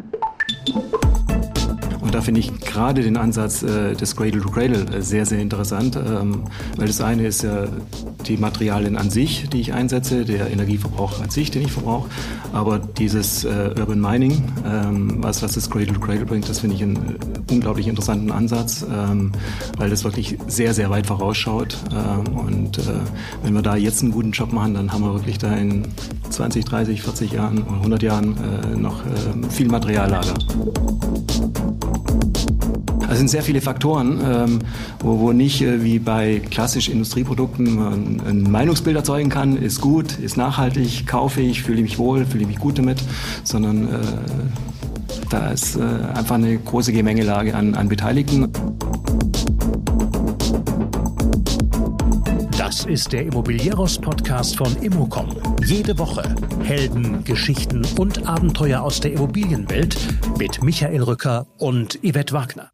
Thank 0.00 0.14
you. 0.14 0.27
Und 2.08 2.14
da 2.14 2.22
finde 2.22 2.40
ich 2.40 2.58
gerade 2.60 3.02
den 3.02 3.18
Ansatz 3.18 3.62
äh, 3.62 3.92
des 3.92 4.16
Cradle 4.16 4.40
to 4.40 4.48
Cradle 4.48 4.86
äh, 4.96 5.02
sehr, 5.02 5.26
sehr 5.26 5.40
interessant, 5.40 5.94
ähm, 5.94 6.44
weil 6.78 6.86
das 6.86 7.02
eine 7.02 7.26
ist 7.26 7.42
ja 7.42 7.66
die 8.26 8.38
Materialien 8.38 8.96
an 8.96 9.10
sich, 9.10 9.46
die 9.50 9.60
ich 9.60 9.74
einsetze, 9.74 10.24
der 10.24 10.50
Energieverbrauch 10.50 11.20
an 11.20 11.28
sich, 11.28 11.50
den 11.50 11.60
ich 11.60 11.72
verbrauche, 11.72 12.08
aber 12.54 12.78
dieses 12.78 13.44
äh, 13.44 13.74
Urban 13.78 14.00
Mining, 14.00 14.42
ähm, 14.64 15.22
was, 15.22 15.42
was 15.42 15.52
das 15.52 15.68
Cradle 15.68 15.92
to 15.92 16.00
Cradle 16.00 16.24
bringt, 16.24 16.48
das 16.48 16.60
finde 16.60 16.76
ich 16.76 16.82
einen 16.82 16.96
äh, 16.96 17.52
unglaublich 17.52 17.86
interessanten 17.86 18.32
Ansatz, 18.32 18.86
ähm, 18.90 19.32
weil 19.76 19.90
das 19.90 20.02
wirklich 20.02 20.38
sehr, 20.46 20.72
sehr 20.72 20.88
weit 20.88 21.06
vorausschaut. 21.06 21.76
Ähm, 21.92 22.38
und 22.38 22.78
äh, 22.78 22.84
wenn 23.42 23.52
wir 23.52 23.60
da 23.60 23.76
jetzt 23.76 24.02
einen 24.02 24.12
guten 24.12 24.30
Job 24.30 24.54
machen, 24.54 24.72
dann 24.72 24.94
haben 24.94 25.04
wir 25.04 25.12
wirklich 25.12 25.36
da 25.36 25.54
in 25.54 25.82
20, 26.30 26.64
30, 26.64 27.02
40 27.02 27.32
Jahren 27.32 27.64
oder 27.64 27.76
100 27.76 28.02
Jahren 28.02 28.34
äh, 28.38 28.76
noch 28.78 29.04
äh, 29.04 29.50
viel 29.50 29.68
Materiallager. 29.68 30.32
Also 33.02 33.18
sind 33.20 33.30
sehr 33.30 33.42
viele 33.42 33.62
Faktoren, 33.62 34.20
ähm, 34.22 34.58
wo, 35.00 35.32
nicht 35.32 35.62
äh, 35.62 35.82
wie 35.82 35.98
bei 35.98 36.42
klassisch 36.50 36.90
Industrieprodukten 36.90 38.22
ein 38.26 38.50
Meinungsbild 38.50 38.96
erzeugen 38.96 39.30
kann, 39.30 39.56
ist 39.56 39.80
gut, 39.80 40.18
ist 40.18 40.36
nachhaltig, 40.36 41.06
kaufe 41.06 41.40
ich, 41.40 41.62
fühle 41.62 41.80
mich 41.80 41.98
wohl, 41.98 42.26
fühle 42.26 42.46
mich 42.46 42.58
gut 42.58 42.78
damit, 42.78 43.02
sondern 43.44 43.88
äh, 43.88 43.98
da 45.30 45.50
ist 45.50 45.76
äh, 45.76 45.80
einfach 46.14 46.34
eine 46.34 46.58
große 46.58 46.92
Gemengelage 46.92 47.54
an, 47.54 47.74
an 47.74 47.88
Beteiligten. 47.88 48.48
Ist 52.88 53.12
der 53.12 53.26
Immobilieros-Podcast 53.26 54.56
von 54.56 54.74
Immocom. 54.82 55.28
Jede 55.62 55.98
Woche 55.98 56.34
Helden, 56.62 57.22
Geschichten 57.22 57.86
und 57.98 58.26
Abenteuer 58.26 58.80
aus 58.80 58.98
der 59.00 59.12
Immobilienwelt 59.12 59.94
mit 60.38 60.62
Michael 60.62 61.02
Rücker 61.02 61.46
und 61.58 61.98
Yvette 62.02 62.32
Wagner. 62.32 62.70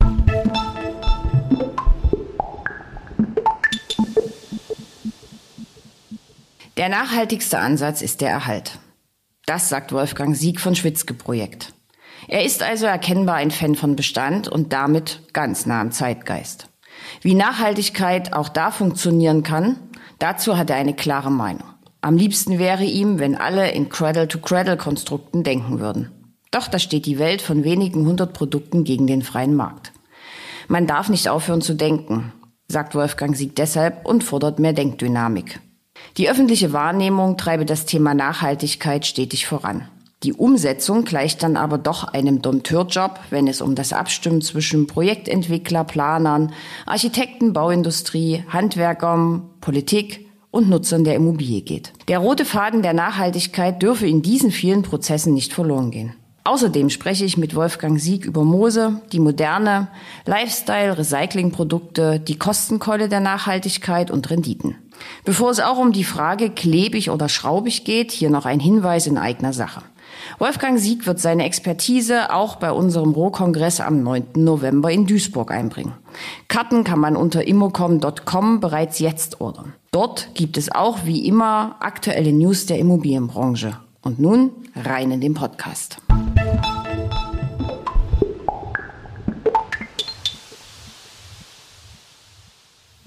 Der 6.77 6.89
nachhaltigste 6.89 7.59
Ansatz 7.59 8.01
ist 8.01 8.21
der 8.21 8.31
Erhalt. 8.31 8.79
Das 9.47 9.69
sagt 9.69 9.91
Wolfgang 9.91 10.37
Sieg 10.37 10.61
von 10.61 10.77
Schwitzke 10.77 11.15
Projekt. 11.15 11.75
Er 12.29 12.45
ist 12.45 12.63
also 12.63 12.87
erkennbar 12.87 13.35
ein 13.35 13.51
Fan 13.51 13.75
von 13.75 13.97
Bestand 13.97 14.47
und 14.47 14.73
damit 14.73 15.23
ganz 15.33 15.67
nah 15.67 15.81
am 15.81 15.91
Zeitgeist. 15.91 16.69
Wie 17.21 17.35
Nachhaltigkeit 17.35 18.33
auch 18.33 18.49
da 18.49 18.71
funktionieren 18.71 19.43
kann, 19.43 19.77
dazu 20.19 20.57
hat 20.57 20.71
er 20.71 20.77
eine 20.77 20.95
klare 20.95 21.31
Meinung. 21.31 21.67
Am 22.01 22.17
liebsten 22.17 22.59
wäre 22.59 22.85
ihm, 22.85 23.19
wenn 23.19 23.35
alle 23.35 23.71
in 23.71 23.89
Cradle-to-Cradle-Konstrukten 23.89 25.43
denken 25.43 25.81
würden. 25.81 26.11
Doch 26.51 26.69
da 26.69 26.79
steht 26.79 27.07
die 27.07 27.19
Welt 27.19 27.43
von 27.43 27.65
wenigen 27.65 28.07
hundert 28.07 28.33
Produkten 28.33 28.85
gegen 28.85 29.07
den 29.07 29.23
freien 29.23 29.55
Markt. 29.55 29.93
Man 30.69 30.87
darf 30.87 31.09
nicht 31.09 31.29
aufhören 31.29 31.63
zu 31.63 31.75
denken, 31.75 32.33
sagt 32.69 32.95
Wolfgang 32.95 33.37
Sieg 33.37 33.57
deshalb 33.57 34.07
und 34.07 34.23
fordert 34.23 34.59
mehr 34.59 34.73
Denkdynamik. 34.73 35.61
Die 36.17 36.29
öffentliche 36.29 36.73
Wahrnehmung 36.73 37.37
treibe 37.37 37.65
das 37.65 37.87
Thema 37.87 38.15
Nachhaltigkeit 38.15 39.07
stetig 39.07 39.47
voran. 39.47 39.89
Die 40.25 40.33
Umsetzung 40.33 41.05
gleicht 41.05 41.43
dann 41.43 41.59
aber 41.59 41.77
doch 41.77 42.05
einem 42.05 42.41
Donteurjob, 42.41 43.21
wenn 43.29 43.47
es 43.47 43.61
um 43.61 43.75
das 43.75 43.93
Abstimmen 43.93 44.41
zwischen 44.41 44.87
Projektentwickler, 44.87 45.85
Planern, 45.85 46.55
Architekten, 46.87 47.53
Bauindustrie, 47.53 48.43
Handwerkern, 48.49 49.43
Politik 49.61 50.27
und 50.51 50.71
Nutzern 50.71 51.05
der 51.05 51.17
Immobilie 51.17 51.61
geht. 51.61 51.93
Der 52.09 52.21
rote 52.21 52.47
Faden 52.47 52.81
der 52.81 52.95
Nachhaltigkeit 52.95 53.83
dürfe 53.83 54.07
in 54.07 54.23
diesen 54.23 54.51
vielen 54.51 54.81
Prozessen 54.81 55.35
nicht 55.35 55.53
verloren 55.53 55.91
gehen. 55.91 56.15
Außerdem 56.45 56.89
spreche 56.89 57.27
ich 57.27 57.37
mit 57.37 57.55
Wolfgang 57.55 58.01
Sieg 58.01 58.25
über 58.25 58.45
Mose, 58.45 59.03
die 59.13 59.21
moderne, 59.21 59.89
Lifestyle, 60.25 60.97
Recyclingprodukte, 60.97 62.19
die 62.19 62.39
Kostenkeule 62.39 63.11
der 63.11 63.21
Nachhaltigkeit 63.21 64.11
und 64.11 64.31
Renditen. 64.31 64.77
Bevor 65.25 65.51
es 65.51 65.61
auch 65.61 65.79
um 65.79 65.93
die 65.93 66.05
Frage 66.05 66.49
klebig 66.49 67.11
oder 67.11 67.29
schraubig 67.29 67.85
geht, 67.85 68.11
hier 68.11 68.31
noch 68.31 68.47
ein 68.47 68.61
Hinweis 68.61 69.07
in 69.07 69.19
eigener 69.19 69.53
Sache. 69.53 69.83
Wolfgang 70.39 70.79
Sieg 70.79 71.07
wird 71.07 71.21
seine 71.21 71.45
Expertise 71.45 72.33
auch 72.33 72.57
bei 72.57 72.71
unserem 72.73 73.13
Rohkongress 73.13 73.81
am 73.81 74.03
9. 74.03 74.27
November 74.37 74.91
in 74.91 75.07
Duisburg 75.07 75.51
einbringen. 75.51 75.93
Karten 76.49 76.85
kann 76.85 77.01
man 77.01 77.17
unter 77.17 77.47
immocom.com 77.47 78.61
bereits 78.61 78.99
jetzt 78.99 79.41
ordern. 79.41 79.75
Dort 79.91 80.35
gibt 80.35 80.57
es 80.57 80.73
auch 80.73 81.05
wie 81.05 81.27
immer 81.27 81.77
aktuelle 81.81 82.33
News 82.33 82.67
der 82.67 82.79
Immobilienbranche. 82.79 83.77
Und 84.03 84.19
nun 84.19 84.51
rein 84.77 85.11
in 85.13 85.21
den 85.21 85.35
Podcast. 85.35 85.97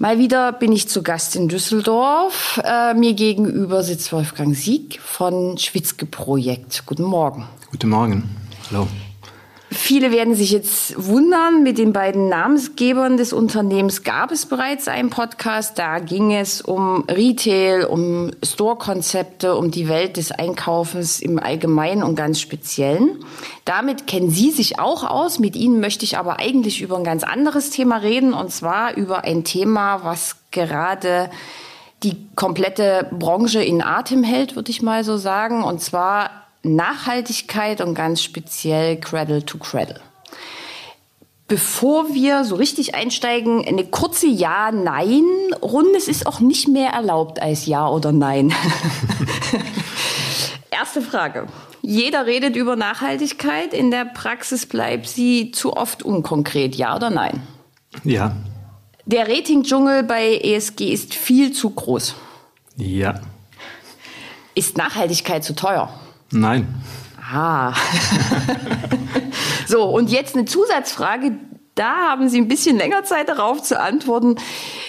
Mal 0.00 0.20
wieder 0.20 0.52
bin 0.52 0.70
ich 0.70 0.88
zu 0.88 1.02
Gast 1.02 1.34
in 1.34 1.48
Düsseldorf. 1.48 2.60
Äh, 2.62 2.94
mir 2.94 3.14
gegenüber 3.14 3.82
sitzt 3.82 4.12
Wolfgang 4.12 4.54
Sieg 4.54 5.00
von 5.00 5.58
Schwitzke 5.58 6.06
Projekt. 6.06 6.84
Guten 6.86 7.02
Morgen. 7.02 7.48
Guten 7.72 7.88
Morgen. 7.88 8.36
Hallo. 8.70 8.86
Viele 9.70 10.12
werden 10.12 10.34
sich 10.34 10.50
jetzt 10.50 10.94
wundern, 10.96 11.62
mit 11.62 11.76
den 11.76 11.92
beiden 11.92 12.30
Namensgebern 12.30 13.18
des 13.18 13.34
Unternehmens 13.34 14.02
gab 14.02 14.32
es 14.32 14.46
bereits 14.46 14.88
einen 14.88 15.10
Podcast. 15.10 15.78
Da 15.78 15.98
ging 15.98 16.32
es 16.32 16.62
um 16.62 17.04
Retail, 17.04 17.84
um 17.84 18.30
Store-Konzepte, 18.42 19.54
um 19.56 19.70
die 19.70 19.88
Welt 19.88 20.16
des 20.16 20.32
Einkaufens 20.32 21.20
im 21.20 21.38
Allgemeinen 21.38 22.02
und 22.02 22.16
ganz 22.16 22.40
Speziellen. 22.40 23.22
Damit 23.66 24.06
kennen 24.06 24.30
Sie 24.30 24.50
sich 24.52 24.78
auch 24.78 25.04
aus. 25.04 25.38
Mit 25.38 25.54
Ihnen 25.54 25.80
möchte 25.80 26.06
ich 26.06 26.16
aber 26.16 26.38
eigentlich 26.38 26.80
über 26.80 26.96
ein 26.96 27.04
ganz 27.04 27.22
anderes 27.22 27.68
Thema 27.68 27.98
reden, 27.98 28.32
und 28.32 28.50
zwar 28.50 28.96
über 28.96 29.24
ein 29.24 29.44
Thema, 29.44 30.02
was 30.02 30.36
gerade 30.50 31.28
die 32.02 32.16
komplette 32.36 33.06
Branche 33.10 33.62
in 33.62 33.82
Atem 33.82 34.22
hält, 34.22 34.56
würde 34.56 34.70
ich 34.70 34.80
mal 34.80 35.04
so 35.04 35.18
sagen, 35.18 35.62
und 35.62 35.82
zwar 35.82 36.30
Nachhaltigkeit 36.62 37.80
und 37.80 37.94
ganz 37.94 38.22
speziell 38.22 38.98
Cradle 38.98 39.44
to 39.44 39.58
Cradle. 39.58 40.00
Bevor 41.46 42.12
wir 42.12 42.44
so 42.44 42.56
richtig 42.56 42.94
einsteigen, 42.94 43.66
eine 43.66 43.84
kurze 43.84 44.26
Ja-Nein-Runde. 44.26 45.96
Es 45.96 46.06
ist 46.06 46.26
auch 46.26 46.40
nicht 46.40 46.68
mehr 46.68 46.90
erlaubt 46.90 47.40
als 47.40 47.64
Ja 47.64 47.88
oder 47.88 48.12
Nein. 48.12 48.52
Erste 50.70 51.00
Frage. 51.00 51.46
Jeder 51.80 52.26
redet 52.26 52.54
über 52.54 52.76
Nachhaltigkeit. 52.76 53.72
In 53.72 53.90
der 53.90 54.04
Praxis 54.04 54.66
bleibt 54.66 55.08
sie 55.08 55.50
zu 55.50 55.74
oft 55.74 56.02
unkonkret. 56.02 56.76
Ja 56.76 56.94
oder 56.94 57.08
nein? 57.08 57.42
Ja. 58.04 58.36
Der 59.06 59.26
Rating-Dschungel 59.26 60.02
bei 60.02 60.36
ESG 60.36 60.92
ist 60.92 61.14
viel 61.14 61.52
zu 61.52 61.70
groß. 61.70 62.14
Ja. 62.76 63.20
Ist 64.54 64.76
Nachhaltigkeit 64.76 65.44
zu 65.44 65.54
teuer? 65.54 65.90
Nein. 66.30 66.66
Ah. 67.30 67.74
so, 69.66 69.84
und 69.84 70.10
jetzt 70.10 70.34
eine 70.34 70.44
Zusatzfrage. 70.44 71.32
Da 71.74 72.10
haben 72.10 72.28
Sie 72.28 72.40
ein 72.40 72.48
bisschen 72.48 72.76
länger 72.76 73.04
Zeit 73.04 73.28
darauf 73.28 73.62
zu 73.62 73.80
antworten. 73.80 74.34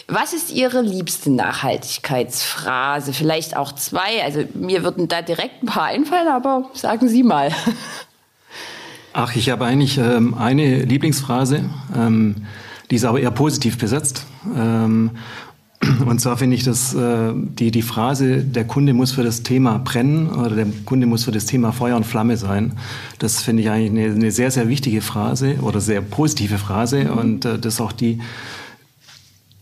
Was 0.07 0.33
ist 0.33 0.51
Ihre 0.51 0.81
liebste 0.81 1.29
Nachhaltigkeitsphrase? 1.31 3.13
Vielleicht 3.13 3.55
auch 3.55 3.73
zwei. 3.73 4.23
Also 4.23 4.43
mir 4.55 4.83
würden 4.83 5.07
da 5.07 5.21
direkt 5.21 5.61
ein 5.61 5.67
paar 5.67 5.83
einfallen, 5.83 6.27
aber 6.27 6.69
sagen 6.73 7.07
Sie 7.07 7.21
mal. 7.21 7.51
Ach, 9.13 9.35
ich 9.35 9.49
habe 9.49 9.65
eigentlich 9.65 9.97
ähm, 9.97 10.33
eine 10.33 10.83
Lieblingsphrase, 10.83 11.69
ähm, 11.95 12.47
die 12.89 12.95
ist 12.95 13.05
aber 13.05 13.19
eher 13.19 13.31
positiv 13.31 13.77
besetzt. 13.77 14.25
Ähm, 14.55 15.11
und 16.05 16.19
zwar 16.19 16.37
finde 16.37 16.55
ich, 16.55 16.63
dass 16.63 16.93
äh, 16.93 17.31
die, 17.33 17.71
die 17.71 17.81
Phrase, 17.81 18.43
der 18.43 18.65
Kunde 18.65 18.93
muss 18.93 19.11
für 19.11 19.23
das 19.23 19.43
Thema 19.43 19.77
brennen 19.77 20.29
oder 20.29 20.55
der 20.55 20.67
Kunde 20.85 21.07
muss 21.07 21.23
für 21.23 21.31
das 21.31 21.45
Thema 21.45 21.71
Feuer 21.71 21.95
und 21.95 22.05
Flamme 22.05 22.35
sein, 22.35 22.73
das 23.19 23.41
finde 23.41 23.63
ich 23.63 23.69
eigentlich 23.69 23.91
eine, 23.91 24.13
eine, 24.13 24.31
sehr, 24.31 24.51
sehr 24.51 24.67
wichtige 24.67 25.01
Phrase 25.01 25.57
oder 25.61 25.79
sehr 25.79 26.01
positive 26.01 26.57
Phrase. 26.57 27.05
Mhm. 27.05 27.17
Und 27.17 27.45
äh, 27.45 27.57
das 27.57 27.75
ist 27.75 27.81
auch 27.81 27.93
die, 27.93 28.19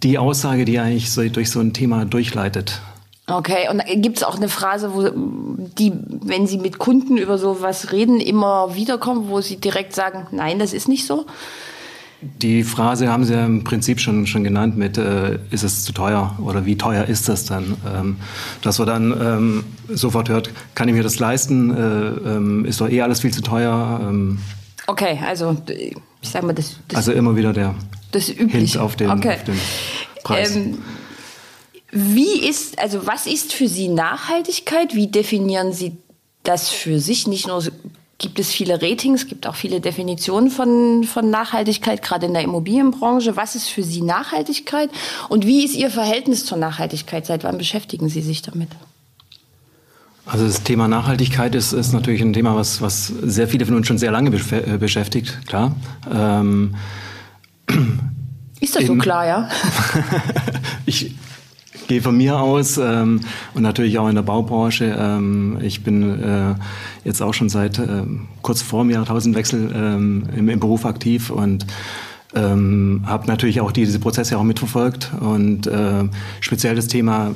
die 0.02 0.18
Aussage, 0.18 0.66
die 0.66 0.80
eigentlich 0.80 1.12
so, 1.12 1.28
durch 1.30 1.52
so 1.52 1.60
ein 1.60 1.74
Thema 1.74 2.06
durchleitet. 2.06 2.82
Okay, 3.30 3.68
und 3.70 3.82
gibt 4.02 4.18
es 4.18 4.24
auch 4.24 4.38
eine 4.38 4.48
Phrase, 4.48 4.96
wo 4.96 5.10
die, 5.78 5.92
wenn 6.24 6.48
Sie 6.48 6.58
mit 6.58 6.78
Kunden 6.78 7.18
über 7.18 7.38
sowas 7.38 7.92
reden, 7.92 8.22
immer 8.22 8.74
wiederkommt, 8.74 9.28
wo 9.28 9.42
Sie 9.42 9.58
direkt 9.58 9.94
sagen, 9.94 10.28
nein, 10.32 10.60
das 10.60 10.72
ist 10.72 10.88
nicht 10.88 11.06
so? 11.06 11.26
Die 12.22 12.64
Phrase 12.64 13.10
haben 13.10 13.26
Sie 13.26 13.34
ja 13.34 13.46
im 13.46 13.64
Prinzip 13.64 14.00
schon, 14.00 14.26
schon 14.26 14.44
genannt 14.44 14.76
mit, 14.76 14.98
äh, 14.98 15.38
ist 15.52 15.64
es 15.64 15.84
zu 15.84 15.94
teuer 15.94 16.36
oder 16.42 16.66
wie 16.66 16.76
teuer 16.76 17.06
ist 17.06 17.30
das 17.30 17.46
dann? 17.46 17.78
Ähm, 17.88 18.18
dass 18.64 18.80
man 18.80 18.88
dann 18.88 19.12
ähm, 19.22 19.64
sofort 19.90 20.28
hört, 20.30 20.50
kann 20.74 20.88
ich 20.90 20.96
mir 20.96 21.04
das 21.04 21.20
leisten? 21.20 21.70
Äh, 21.70 22.30
ähm, 22.30 22.66
ist 22.66 22.82
doch 22.82 22.90
eh 22.90 23.02
alles 23.02 23.20
viel 23.20 23.32
zu 23.32 23.42
teuer? 23.42 24.00
Ähm. 24.02 24.40
okay, 24.88 25.20
also 25.28 25.58
ich 25.68 25.96
sag 26.30 26.42
mal, 26.44 26.54
das, 26.54 26.80
das 26.88 26.98
Also 26.98 27.12
immer 27.12 27.36
wieder 27.36 27.54
der 27.54 27.76
das 28.12 28.26
Hint 28.26 28.78
auf 28.78 28.96
den, 28.96 29.12
okay. 29.12 29.36
auf 29.36 29.44
den 29.44 29.60
Preis. 30.24 30.56
Ähm, 30.56 30.78
wie 31.92 32.48
ist, 32.48 32.80
also 32.80 33.06
was 33.06 33.28
ist 33.28 33.54
für 33.54 33.68
Sie 33.68 33.88
Nachhaltigkeit? 33.88 34.96
Wie 34.96 35.08
definieren 35.08 35.72
Sie 35.72 35.98
das 36.44 36.70
für 36.70 37.00
sich? 37.00 37.28
Nicht 37.28 37.48
nur 37.48 37.64
gibt 38.18 38.40
es 38.40 38.52
viele 38.52 38.82
Ratings, 38.82 39.28
gibt 39.28 39.46
auch 39.46 39.56
viele 39.56 39.80
Definitionen 39.80 40.50
von, 40.50 41.04
von 41.04 41.30
Nachhaltigkeit, 41.30 42.02
gerade 42.02 42.26
in 42.26 42.34
der 42.34 42.42
Immobilienbranche. 42.42 43.36
Was 43.36 43.56
ist 43.56 43.68
für 43.70 43.84
Sie 43.84 44.02
Nachhaltigkeit 44.02 44.90
und 45.30 45.46
wie 45.46 45.64
ist 45.64 45.76
Ihr 45.76 45.90
Verhältnis 45.90 46.46
zur 46.46 46.58
Nachhaltigkeit? 46.58 47.26
Seit 47.26 47.44
wann 47.44 47.58
beschäftigen 47.58 48.10
Sie 48.10 48.22
sich 48.22 48.42
damit? 48.42 48.70
Also 50.26 50.46
das 50.46 50.64
Thema 50.64 50.88
Nachhaltigkeit 50.88 51.56
ist, 51.56 51.72
ist 51.72 51.94
natürlich 51.94 52.22
ein 52.22 52.34
Thema, 52.34 52.56
was, 52.56 52.82
was 52.82 53.08
sehr 53.08 53.48
viele 53.48 53.66
von 53.66 53.76
uns 53.76 53.88
schon 53.88 53.98
sehr 53.98 54.12
lange 54.12 54.30
äh, 54.30 54.78
beschäftigt, 54.78 55.46
klar. 55.48 55.76
Ähm, 56.12 56.76
ist 58.60 58.76
das 58.76 58.86
so 58.86 58.96
klar, 58.96 59.26
ja? 59.26 59.50
ich, 60.86 61.16
gehe 61.88 62.02
von 62.02 62.16
mir 62.16 62.40
aus 62.40 62.78
ähm, 62.78 63.22
und 63.54 63.64
natürlich 63.64 63.98
auch 64.00 64.08
in 64.08 64.16
der 64.16 64.22
Baubranche. 64.22 64.96
Ähm, 64.98 65.58
ich 65.62 65.84
bin 65.84 66.22
äh, 66.22 66.56
jetzt 67.04 67.22
auch 67.22 67.34
schon 67.34 67.50
seit 67.50 67.80
äh, 67.80 68.04
kurz 68.42 68.62
vor 68.62 68.84
dem 68.84 68.92
Jahrtausendwechsel 68.92 69.72
ähm, 69.74 70.24
im, 70.36 70.50
im 70.50 70.60
Beruf 70.60 70.86
aktiv 70.86 71.30
und 71.30 71.66
ähm, 72.36 73.04
habe 73.06 73.28
natürlich 73.28 73.62
auch 73.62 73.72
diese 73.72 74.00
Prozesse 74.00 74.38
auch 74.38 74.44
mitverfolgt 74.44 75.12
und 75.20 75.68
äh, 75.68 76.04
speziell 76.42 76.76
das 76.76 76.88
Thema 76.88 77.34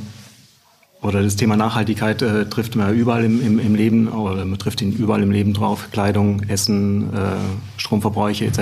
oder 1.02 1.24
das 1.24 1.36
Thema 1.36 1.56
Nachhaltigkeit 1.56 2.22
äh, 2.22 2.46
trifft 2.46 2.76
man 2.76 2.94
überall 2.94 3.24
im, 3.24 3.44
im, 3.44 3.60
im, 3.60 3.74
Leben 3.74 4.08
oder 4.08 4.46
man 4.46 4.60
trifft 4.60 4.82
ihn 4.84 4.92
überall 4.92 5.24
im 5.24 5.32
Leben 5.32 5.54
drauf. 5.54 5.88
Kleidung, 5.92 6.44
Essen, 6.48 7.12
äh, 7.12 7.78
Stromverbräuche 7.78 8.46
etc. 8.46 8.60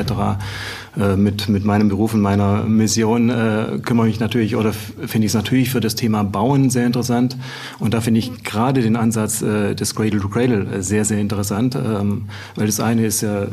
Äh, 0.98 1.18
mit, 1.18 1.50
mit 1.50 1.66
meinem 1.66 1.90
Beruf 1.90 2.14
und 2.14 2.22
meiner 2.22 2.64
Mission 2.64 3.30
äh, 3.30 3.80
kümmere 3.84 4.08
ich 4.08 4.22
natürlich 4.22 4.56
oder 4.56 4.72
finde 4.72 5.26
ich 5.26 5.32
es 5.32 5.34
natürlich 5.34 5.70
für 5.70 5.82
das 5.82 5.96
Thema 5.96 6.24
Bauen 6.24 6.70
sehr 6.70 6.86
interessant. 6.86 7.36
Und 7.78 7.94
da 7.94 8.00
finde 8.00 8.20
ich 8.20 8.44
gerade 8.44 8.82
den 8.82 8.96
Ansatz 8.96 9.42
äh, 9.42 9.76
des 9.76 9.94
Cradle 9.94 10.22
to 10.22 10.30
Cradle 10.30 10.66
äh, 10.66 10.82
sehr, 10.82 11.04
sehr 11.04 11.20
interessant, 11.20 11.76
ähm, 11.76 12.30
weil 12.56 12.68
das 12.68 12.80
eine 12.80 13.06
ist 13.06 13.20
ja 13.20 13.48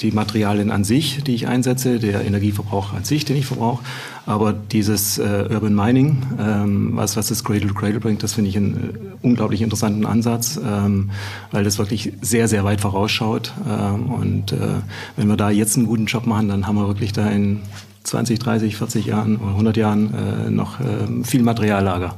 die 0.00 0.10
Materialien 0.10 0.70
an 0.70 0.82
sich, 0.82 1.22
die 1.22 1.34
ich 1.34 1.46
einsetze, 1.46 2.00
der 2.00 2.24
Energieverbrauch 2.24 2.92
an 2.92 3.04
sich, 3.04 3.24
den 3.24 3.36
ich 3.36 3.46
verbrauche. 3.46 3.84
Aber 4.26 4.52
dieses 4.52 5.18
äh, 5.18 5.48
Urban 5.50 5.74
Mining, 5.74 6.22
ähm, 6.38 6.92
was, 6.94 7.16
was 7.16 7.28
das 7.28 7.44
Cradle 7.44 7.68
to 7.68 7.74
Cradle 7.74 8.00
bringt, 8.00 8.22
das 8.22 8.34
finde 8.34 8.50
ich 8.50 8.56
einen 8.56 8.74
äh, 8.74 9.26
unglaublich 9.26 9.62
interessanten 9.62 10.04
Ansatz, 10.04 10.58
ähm, 10.64 11.10
weil 11.52 11.62
das 11.62 11.78
wirklich 11.78 12.12
sehr, 12.22 12.48
sehr 12.48 12.64
weit 12.64 12.80
vorausschaut. 12.80 13.52
Ähm, 13.68 14.06
und 14.10 14.52
äh, 14.52 14.80
wenn 15.16 15.28
wir 15.28 15.36
da 15.36 15.50
jetzt 15.50 15.76
einen 15.76 15.86
guten 15.86 16.06
Job 16.06 16.26
machen, 16.26 16.48
dann 16.48 16.66
haben 16.66 16.76
wir 16.76 16.88
wirklich 16.88 17.12
da 17.12 17.30
in 17.30 17.60
20, 18.02 18.38
30, 18.38 18.76
40 18.76 19.06
Jahren 19.06 19.36
oder 19.36 19.50
100 19.50 19.76
Jahren 19.76 20.14
äh, 20.14 20.50
noch 20.50 20.80
äh, 20.80 21.22
viel 21.22 21.42
Materiallager. 21.42 22.16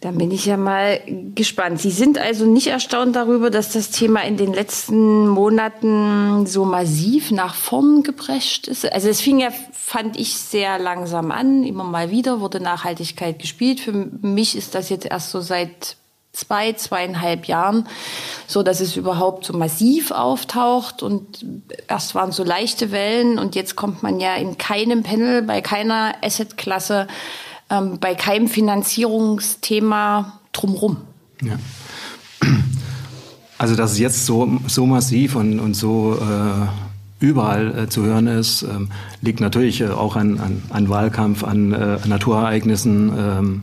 Dann 0.00 0.16
bin 0.16 0.30
ich 0.30 0.46
ja 0.46 0.56
mal 0.56 1.00
gespannt. 1.34 1.80
Sie 1.80 1.90
sind 1.90 2.18
also 2.18 2.46
nicht 2.46 2.68
erstaunt 2.68 3.16
darüber, 3.16 3.50
dass 3.50 3.72
das 3.72 3.90
Thema 3.90 4.20
in 4.20 4.36
den 4.36 4.54
letzten 4.54 5.26
Monaten 5.26 6.46
so 6.46 6.64
massiv 6.64 7.32
nach 7.32 7.56
vorn 7.56 8.04
geprescht 8.04 8.68
ist. 8.68 8.90
Also 8.92 9.08
es 9.08 9.20
fing 9.20 9.40
ja, 9.40 9.48
fand 9.72 10.16
ich, 10.16 10.36
sehr 10.36 10.78
langsam 10.78 11.32
an. 11.32 11.64
Immer 11.64 11.82
mal 11.82 12.12
wieder 12.12 12.40
wurde 12.40 12.60
Nachhaltigkeit 12.60 13.40
gespielt. 13.40 13.80
Für 13.80 13.92
mich 13.92 14.56
ist 14.56 14.76
das 14.76 14.88
jetzt 14.88 15.06
erst 15.06 15.30
so 15.30 15.40
seit 15.40 15.96
zwei, 16.32 16.74
zweieinhalb 16.74 17.46
Jahren, 17.46 17.88
so 18.46 18.62
dass 18.62 18.78
es 18.80 18.96
überhaupt 18.96 19.44
so 19.44 19.52
massiv 19.52 20.12
auftaucht 20.12 21.02
und 21.02 21.44
erst 21.88 22.14
waren 22.14 22.30
so 22.30 22.44
leichte 22.44 22.92
Wellen 22.92 23.40
und 23.40 23.56
jetzt 23.56 23.74
kommt 23.74 24.04
man 24.04 24.20
ja 24.20 24.36
in 24.36 24.58
keinem 24.58 25.02
Panel, 25.02 25.42
bei 25.42 25.60
keiner 25.60 26.14
Assetklasse 26.22 27.08
ähm, 27.70 27.98
bei 28.00 28.14
keinem 28.14 28.48
Finanzierungsthema 28.48 30.40
drumherum. 30.52 30.98
Ja. 31.42 31.58
Also 33.58 33.74
dass 33.74 33.92
es 33.92 33.98
jetzt 33.98 34.24
so, 34.24 34.60
so 34.68 34.86
massiv 34.86 35.34
und, 35.34 35.58
und 35.58 35.74
so 35.74 36.16
äh, 36.16 36.66
überall 37.20 37.76
äh, 37.76 37.88
zu 37.88 38.04
hören 38.04 38.28
ist, 38.28 38.62
ähm, 38.62 38.90
liegt 39.20 39.40
natürlich 39.40 39.80
äh, 39.80 39.88
auch 39.88 40.14
an, 40.14 40.38
an, 40.38 40.62
an 40.70 40.88
Wahlkampf, 40.88 41.42
an 41.42 41.72
äh, 41.72 41.98
Naturereignissen, 42.06 43.12
ähm, 43.18 43.62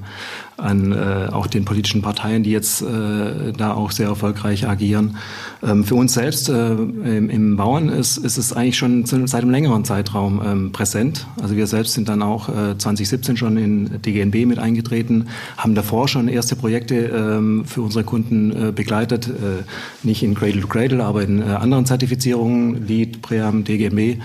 an 0.58 0.92
äh, 0.92 1.30
auch 1.32 1.48
den 1.48 1.66
politischen 1.66 2.02
Parteien, 2.02 2.44
die 2.44 2.52
jetzt 2.52 2.82
äh, 2.82 3.52
da 3.52 3.74
auch 3.74 3.92
sehr 3.92 4.08
erfolgreich 4.08 4.68
agieren. 4.68 5.18
Ähm, 5.62 5.84
für 5.84 5.96
uns 5.96 6.14
selbst 6.14 6.48
äh, 6.50 6.74
im, 6.74 7.30
im 7.30 7.58
Bauern 7.58 7.90
ist, 7.90 8.18
ist 8.18 8.38
es 8.38 8.54
eigentlich 8.54 8.78
schon 8.78 9.06
seit 9.06 9.42
einem 9.42 9.52
längeren 9.52 9.84
Zeitraum 9.84 10.42
ähm, 10.46 10.72
präsent. 10.72 11.28
Also 11.42 11.56
wir 11.56 11.68
selbst 11.68 11.94
sind 11.94 12.08
dann 12.08 12.22
auch 12.22 12.48
äh, 12.50 12.78
2017 12.78 13.36
schon 13.36 13.58
in 13.58 14.02
DGNB 14.02 14.46
mit 14.46 14.60
eingetreten, 14.60 15.28
haben 15.58 15.76
davor 15.76 16.08
schon 16.08 16.28
erste 16.30 16.56
Projekte 16.56 16.96
ähm, 16.96 17.66
für 17.66 17.82
unsere 17.82 18.06
Kunden 18.06 18.70
äh, 18.70 18.72
begleitet, 18.72 19.28
äh, 19.28 19.64
nicht 20.04 20.24
in 20.24 20.36
Cradle 20.36 20.62
to 20.62 20.68
Cradle, 20.68 21.04
aber 21.04 21.24
in 21.24 21.42
äh, 21.42 21.46
anderen 21.46 21.86
Zertifizierungen, 21.86 22.88
LEED, 22.88 23.22
Pream, 23.22 23.66
DGNB. 23.66 24.22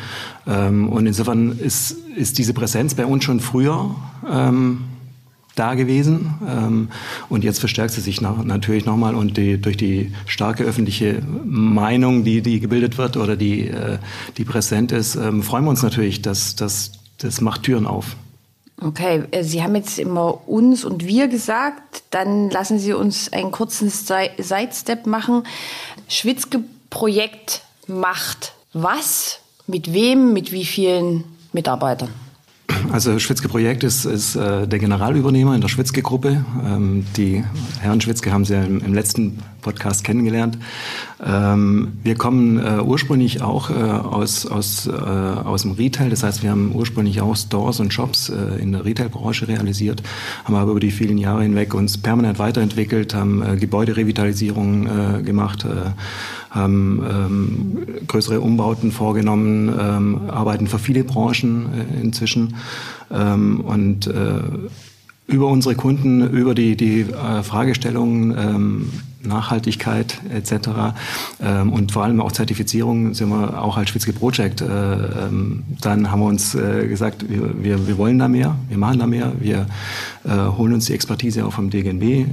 Ähm, 0.47 0.89
und 0.89 1.07
insofern 1.07 1.59
ist, 1.59 1.97
ist 2.17 2.39
diese 2.39 2.55
Präsenz 2.55 2.95
bei 2.95 3.07
uns 3.07 3.25
schon 3.25 3.41
früher 3.41 3.95
ähm, 4.31 4.85
da 5.61 5.75
gewesen. 5.75 6.35
Ähm, 6.49 6.89
und 7.29 7.45
jetzt 7.45 7.61
verstärkt 7.61 7.93
sie 7.93 8.01
sich 8.01 8.21
noch, 8.21 8.43
natürlich 8.43 8.87
nochmal 8.87 9.15
und 9.15 9.37
die, 9.37 9.61
durch 9.61 9.77
die 9.77 10.13
starke 10.27 10.65
öffentliche 10.65 11.23
Meinung, 11.45 12.25
die, 12.25 12.41
die 12.41 12.61
gebildet 12.61 12.99
wird 12.99 13.17
oder 13.17 13.37
die, 13.37 13.69
äh, 13.69 13.99
die 14.39 14.45
präsent 14.45 14.91
ist, 14.91 15.17
ähm, 15.17 15.43
freuen 15.43 15.65
wir 15.65 15.71
uns 15.71 15.83
natürlich, 15.83 16.23
dass, 16.23 16.57
dass 16.57 16.93
das 17.19 17.41
macht 17.41 17.65
Türen 17.65 17.87
auf. 17.87 18.17
Okay, 18.81 19.25
äh, 19.31 19.45
Sie 19.45 19.63
haben 19.63 19.77
jetzt 19.77 19.99
immer 19.99 20.49
uns 20.49 20.85
und 20.85 21.07
wir 21.07 21.29
gesagt. 21.29 22.03
Dann 22.11 22.51
lassen 22.51 22.79
Sie 22.79 22.95
uns 22.95 23.33
einen 23.33 23.51
kurzen 23.51 23.91
Sidestep 23.91 25.07
machen. 25.07 25.45
Schwitzke-Projekt 26.09 27.63
macht 27.87 28.55
was? 28.73 29.41
Mit 29.67 29.93
wem? 29.93 30.33
Mit 30.33 30.51
wie 30.53 30.65
vielen 30.65 31.25
Mitarbeitern? 31.53 32.11
Also 32.93 33.19
Schwitzke 33.21 33.49
Projekt 33.49 33.85
ist, 33.85 34.05
ist 34.05 34.35
äh, 34.35 34.67
der 34.67 34.79
Generalübernehmer 34.79 35.55
in 35.55 35.61
der 35.61 35.69
Schwitzke 35.69 36.03
Gruppe. 36.03 36.45
Ähm, 36.65 37.07
die 37.17 37.45
Herren 37.81 38.01
Schwitzke 38.01 38.33
haben 38.33 38.45
Sie 38.45 38.55
im, 38.55 38.81
im 38.81 38.95
letzten 38.95 39.39
Podcast 39.61 40.05
kennengelernt. 40.05 40.59
Ähm, 41.25 41.93
wir 42.03 42.15
kommen 42.15 42.59
äh, 42.59 42.81
ursprünglich 42.81 43.43
auch 43.43 43.71
äh, 43.71 43.75
aus, 43.75 44.47
aus, 44.47 44.87
äh, 44.87 44.91
aus 44.91 45.63
dem 45.63 45.73
Retail. 45.73 46.09
Das 46.09 46.23
heißt, 46.23 46.43
wir 46.43 46.51
haben 46.51 46.73
ursprünglich 46.75 47.21
auch 47.21 47.37
Stores 47.37 47.81
und 47.81 47.93
Shops 47.93 48.31
äh, 48.31 48.61
in 48.61 48.73
der 48.73 48.85
Retail-Branche 48.85 49.49
realisiert, 49.49 50.03
haben 50.45 50.55
aber 50.55 50.71
über 50.71 50.81
die 50.81 50.91
vielen 50.91 51.19
Jahre 51.19 51.43
hinweg 51.43 51.75
uns 51.75 51.99
permanent 51.99 52.39
weiterentwickelt, 52.39 53.15
haben 53.15 53.43
äh, 53.43 53.57
Gebäuderevitalisierung 53.57 54.87
äh, 54.87 55.23
gemacht, 55.23 55.67
haben 56.51 57.03
ähm, 57.09 57.79
größere 58.07 58.41
Umbauten 58.41 58.93
vorgenommen, 58.93 59.69
ähm, 59.69 60.31
arbeiten 60.31 60.67
für 60.67 60.79
viele 60.79 61.05
Branchen 61.05 61.69
inzwischen 62.03 62.57
ähm, 63.11 63.61
und 63.61 64.11
über 65.27 65.47
unsere 65.47 65.77
Kunden, 65.77 66.29
über 66.29 66.55
die, 66.55 66.77
die 66.77 67.05
Fragestellungen 67.43 68.35
ähm, 68.37 68.91
Nachhaltigkeit 69.23 70.21
etc. 70.33 70.69
Ähm, 71.43 71.73
und 71.73 71.93
vor 71.93 72.05
allem 72.05 72.21
auch 72.21 72.33
Zertifizierung 72.33 73.15
sind 73.15 73.29
wir 73.29 73.63
auch 73.63 73.77
als 73.77 73.91
Schwitzke 73.91 74.13
Project. 74.13 74.61
Äh, 74.61 74.67
ähm, 74.67 75.65
dann 75.81 76.11
haben 76.11 76.21
wir 76.21 76.27
uns 76.27 76.55
äh, 76.55 76.87
gesagt, 76.87 77.29
wir, 77.29 77.63
wir, 77.63 77.87
wir 77.87 77.99
wollen 77.99 78.19
da 78.19 78.29
mehr, 78.29 78.57
wir 78.69 78.79
machen 78.79 78.99
da 78.99 79.07
mehr, 79.07 79.33
wir 79.39 79.67
äh, 80.25 80.31
holen 80.31 80.73
uns 80.75 80.87
die 80.87 80.95
Expertise 80.95 81.45
auch 81.45 81.53
vom 81.53 81.71
DGNB 81.71 82.03
äh, 82.03 82.27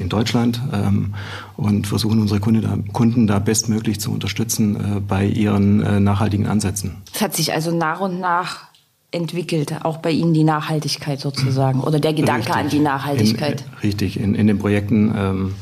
in 0.00 0.08
Deutschland 0.08 0.60
ähm, 0.72 1.14
und 1.56 1.86
versuchen 1.86 2.20
unsere 2.20 2.40
Kunde 2.40 2.60
da, 2.60 2.76
Kunden 2.92 3.26
da 3.26 3.38
bestmöglich 3.38 4.00
zu 4.00 4.10
unterstützen 4.12 4.76
äh, 4.76 5.00
bei 5.00 5.26
ihren 5.26 5.82
äh, 5.82 6.00
nachhaltigen 6.00 6.46
Ansätzen. 6.46 6.96
Es 7.14 7.20
hat 7.20 7.34
sich 7.34 7.52
also 7.52 7.70
nach 7.70 8.00
und 8.00 8.20
nach 8.20 8.70
entwickelt, 9.12 9.74
auch 9.82 9.98
bei 9.98 10.10
Ihnen 10.10 10.34
die 10.34 10.44
Nachhaltigkeit 10.44 11.20
sozusagen 11.20 11.80
oder 11.80 11.98
der 11.98 12.12
Gedanke 12.12 12.46
richtig. 12.46 12.54
an 12.54 12.68
die 12.68 12.78
Nachhaltigkeit. 12.78 13.60
In, 13.62 13.78
richtig, 13.82 14.20
in, 14.20 14.34
in 14.34 14.46
den 14.46 14.58
Projekten 14.58 15.12
ähm, 15.16 15.54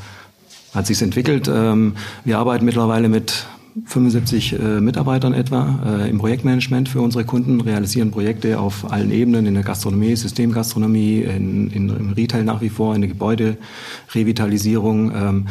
hat 0.78 0.86
sich 0.86 1.02
entwickelt. 1.02 1.50
Ähm, 1.52 1.94
wir 2.24 2.38
arbeiten 2.38 2.64
mittlerweile 2.64 3.08
mit 3.08 3.46
75 3.84 4.58
äh, 4.58 4.80
Mitarbeitern 4.80 5.34
etwa 5.34 5.78
äh, 5.86 6.10
im 6.10 6.18
Projektmanagement 6.18 6.88
für 6.88 7.00
unsere 7.00 7.24
Kunden, 7.24 7.60
realisieren 7.60 8.10
Projekte 8.10 8.58
auf 8.58 8.90
allen 8.90 9.10
Ebenen, 9.10 9.46
in 9.46 9.54
der 9.54 9.62
Gastronomie, 9.62 10.16
Systemgastronomie, 10.16 11.20
in, 11.20 11.70
in, 11.70 11.88
im 11.90 12.12
Retail 12.12 12.44
nach 12.44 12.60
wie 12.60 12.70
vor, 12.70 12.94
in 12.94 13.02
der 13.02 13.08
Gebäuderevitalisierung, 13.08 15.12
ähm, 15.14 15.46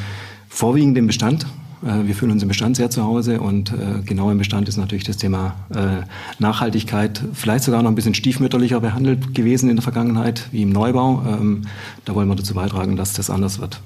vorwiegend 0.50 0.98
im 0.98 1.08
Bestand. 1.08 1.46
Äh, 1.86 2.08
wir 2.08 2.16
fühlen 2.16 2.32
uns 2.32 2.42
im 2.42 2.50
Bestand 2.50 2.76
sehr 2.76 2.90
zu 2.90 3.04
Hause 3.04 3.40
und 3.40 3.72
äh, 3.72 4.02
genau 4.06 4.32
im 4.32 4.38
Bestand 4.38 4.68
ist 4.68 4.78
natürlich 4.78 5.06
das 5.06 5.18
Thema 5.18 5.56
äh, 5.74 6.04
Nachhaltigkeit 6.40 7.22
vielleicht 7.34 7.64
sogar 7.64 7.82
noch 7.82 7.92
ein 7.92 7.96
bisschen 7.96 8.14
stiefmütterlicher 8.14 8.82
behandelt 8.82 9.36
gewesen 9.36 9.70
in 9.70 9.78
der 9.78 9.84
Vergangenheit 9.84 10.48
wie 10.52 10.64
im 10.64 10.70
Neubau. 10.70 11.24
Ähm, 11.28 11.62
da 12.06 12.16
wollen 12.16 12.28
wir 12.28 12.36
dazu 12.36 12.54
beitragen, 12.54 12.96
dass 12.96 13.14
das 13.14 13.30
anders 13.30 13.60
wird. 13.60 13.80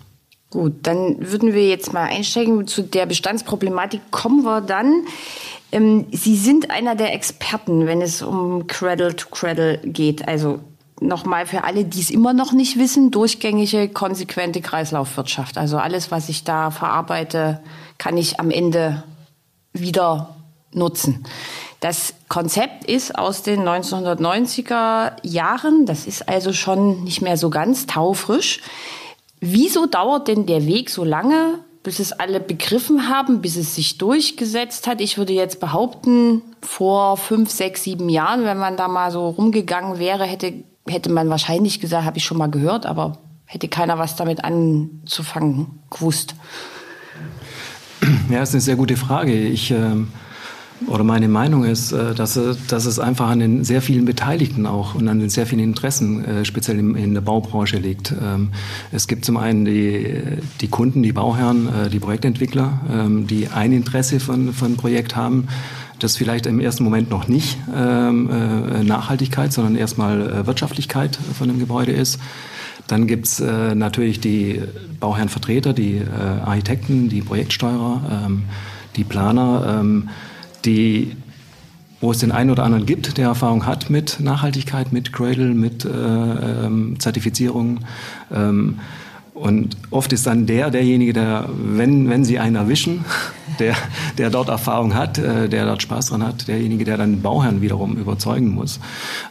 Gut, 0.52 0.74
dann 0.84 1.16
würden 1.20 1.54
wir 1.54 1.68
jetzt 1.68 1.94
mal 1.94 2.04
einsteigen. 2.04 2.68
Zu 2.68 2.84
der 2.84 3.06
Bestandsproblematik 3.06 4.02
kommen 4.12 4.44
wir 4.44 4.60
dann. 4.60 5.06
Ähm, 5.72 6.08
Sie 6.12 6.36
sind 6.36 6.70
einer 6.70 6.96
der 6.96 7.14
Experten, 7.14 7.88
wenn 7.88 8.02
es 8.02 8.22
um 8.22 8.68
Cradle 8.68 9.16
to 9.16 9.30
Cradle 9.30 9.78
geht. 9.78 10.28
Also 10.28 10.60
nochmal 11.00 11.46
für 11.46 11.64
alle, 11.64 11.86
die 11.86 12.02
es 12.02 12.10
immer 12.10 12.34
noch 12.34 12.52
nicht 12.52 12.78
wissen, 12.78 13.12
durchgängige, 13.12 13.88
konsequente 13.88 14.60
Kreislaufwirtschaft. 14.60 15.58
Also 15.58 15.78
alles, 15.78 16.12
was 16.12 16.28
ich 16.28 16.44
da 16.44 16.70
verarbeite, 16.70 17.62
kann 17.98 18.18
ich 18.18 18.42
am 18.42 18.52
Ende 18.52 19.04
wieder 19.72 20.36
nutzen. 20.74 21.26
Das 21.80 22.14
Konzept 22.28 22.84
ist 22.86 23.18
aus 23.18 23.42
den 23.42 23.62
1990er 23.62 25.14
Jahren. 25.24 25.86
Das 25.86 26.06
ist 26.08 26.28
also 26.28 26.52
schon 26.52 27.06
nicht 27.06 27.22
mehr 27.22 27.38
so 27.38 27.50
ganz 27.50 27.88
taufrisch. 27.88 28.60
Wieso 29.44 29.88
dauert 29.88 30.28
denn 30.28 30.46
der 30.46 30.68
Weg 30.68 30.92
so 30.92 31.04
lange, 31.04 31.60
bis 31.82 31.98
es 31.98 32.14
alle 32.14 32.40
begriffen 32.40 33.10
haben, 33.10 33.42
bis 33.42 33.58
es 33.58 33.74
sich 33.74 33.98
durchgesetzt 33.98 34.86
hat? 34.86 35.02
Ich 35.02 35.18
würde 35.18 35.34
jetzt 35.34 35.60
behaupten, 35.60 36.44
vor 36.62 37.18
fünf, 37.18 37.50
sechs, 37.50 37.84
sieben 37.84 38.08
Jahren, 38.08 38.46
wenn 38.46 38.60
man 38.60 38.78
da 38.78 38.88
mal 38.88 39.12
so 39.12 39.30
rumgegangen 39.30 39.98
wäre, 39.98 40.26
hätte, 40.26 40.54
hätte 40.88 41.12
man 41.12 41.30
wahrscheinlich 41.30 41.80
gesagt, 41.80 42.06
habe 42.06 42.20
ich 42.20 42.24
schon 42.24 42.38
mal 42.38 42.52
gehört, 42.52 42.86
aber 42.86 43.18
hätte 43.46 43.68
keiner 43.68 43.98
was 43.98 44.16
damit 44.16 44.44
anzufangen 44.44 45.80
gewusst. 45.90 46.36
Ja, 48.30 48.40
das 48.40 48.50
ist 48.50 48.56
eine 48.56 48.62
sehr 48.62 48.76
gute 48.76 48.96
Frage. 48.96 49.34
Ich 49.34 49.72
ähm 49.72 50.10
oder 50.88 51.04
meine 51.04 51.28
Meinung 51.28 51.64
ist, 51.64 51.92
äh, 51.92 52.14
dass, 52.14 52.40
dass 52.68 52.86
es 52.86 53.00
einfach 53.00 53.30
an 53.30 53.40
den 53.40 53.64
sehr 53.64 53.82
vielen 53.82 54.06
Beteiligten 54.06 54.66
auch 54.66 54.96
und 54.96 55.08
an 55.08 55.20
den 55.20 55.30
sehr 55.30 55.46
vielen 55.46 55.62
Interessen, 55.62 56.26
äh, 56.26 56.46
speziell 56.46 56.80
in 56.80 57.14
der 57.14 57.22
Baubranche 57.22 57.78
liegt. 57.78 58.14
Ähm, 58.22 58.50
es 58.92 59.08
gibt 59.08 59.26
zum 59.26 59.38
einen 59.38 59.66
die, 59.66 60.22
die 60.60 60.68
Kunden, 60.68 61.04
die 61.04 61.14
Bauherren, 61.14 61.68
äh, 61.68 61.90
die 61.90 62.00
Projektentwickler, 62.00 62.82
ähm, 62.92 63.28
die 63.28 63.48
ein 63.48 63.74
Interesse 63.74 64.20
von, 64.20 64.54
von 64.54 64.76
Projekt 64.76 65.16
haben, 65.16 65.48
das 66.00 66.18
vielleicht 66.18 66.48
im 66.48 66.60
ersten 66.60 66.84
Moment 66.84 67.12
noch 67.12 67.28
nicht 67.28 67.60
ähm, 67.76 68.28
Nachhaltigkeit, 68.88 69.54
sondern 69.54 69.76
erstmal 69.76 70.48
Wirtschaftlichkeit 70.48 71.20
von 71.38 71.48
dem 71.48 71.60
Gebäude 71.60 71.92
ist. 71.92 72.20
Dann 72.88 73.06
gibt's 73.06 73.40
äh, 73.40 73.76
natürlich 73.76 74.20
die 74.20 74.64
Bauherrenvertreter, 75.00 75.74
die 75.74 75.98
äh, 75.98 76.42
Architekten, 76.44 77.08
die 77.08 77.22
Projektsteuerer, 77.22 78.32
die 78.96 79.04
Planer. 79.04 79.84
Die 80.66 81.16
wo 82.02 82.12
es 82.12 82.18
den 82.18 82.32
einen 82.32 82.50
oder 82.50 82.64
anderen 82.64 82.88
gibt, 82.88 83.18
der 83.20 83.28
Erfahrung 83.28 83.68
hat 83.68 83.92
mit 83.92 84.20
Nachhaltigkeit, 84.20 84.92
mit 84.92 85.14
Cradle, 85.14 85.54
mit 85.54 85.86
äh, 85.86 85.90
ähm, 85.90 87.00
Zertifizierung. 87.00 87.82
Ähm, 88.34 88.80
und 89.34 89.78
oft 89.92 90.12
ist 90.12 90.28
dann 90.28 90.46
der 90.46 90.70
derjenige, 90.72 91.14
der, 91.14 91.50
wenn, 91.58 92.10
wenn 92.10 92.26
sie 92.26 92.38
einen 92.38 92.58
erwischen, 92.58 93.06
der, 93.60 93.76
der 94.18 94.30
dort 94.30 94.50
Erfahrung 94.50 94.94
hat, 94.94 95.18
äh, 95.18 95.48
der 95.48 95.66
dort 95.66 95.82
Spaß 95.82 96.08
dran 96.08 96.24
hat, 96.24 96.48
derjenige, 96.48 96.84
der 96.84 96.98
dann 96.98 97.14
den 97.14 97.22
Bauherrn 97.22 97.62
wiederum 97.62 97.96
überzeugen 97.96 98.50
muss. 98.50 98.80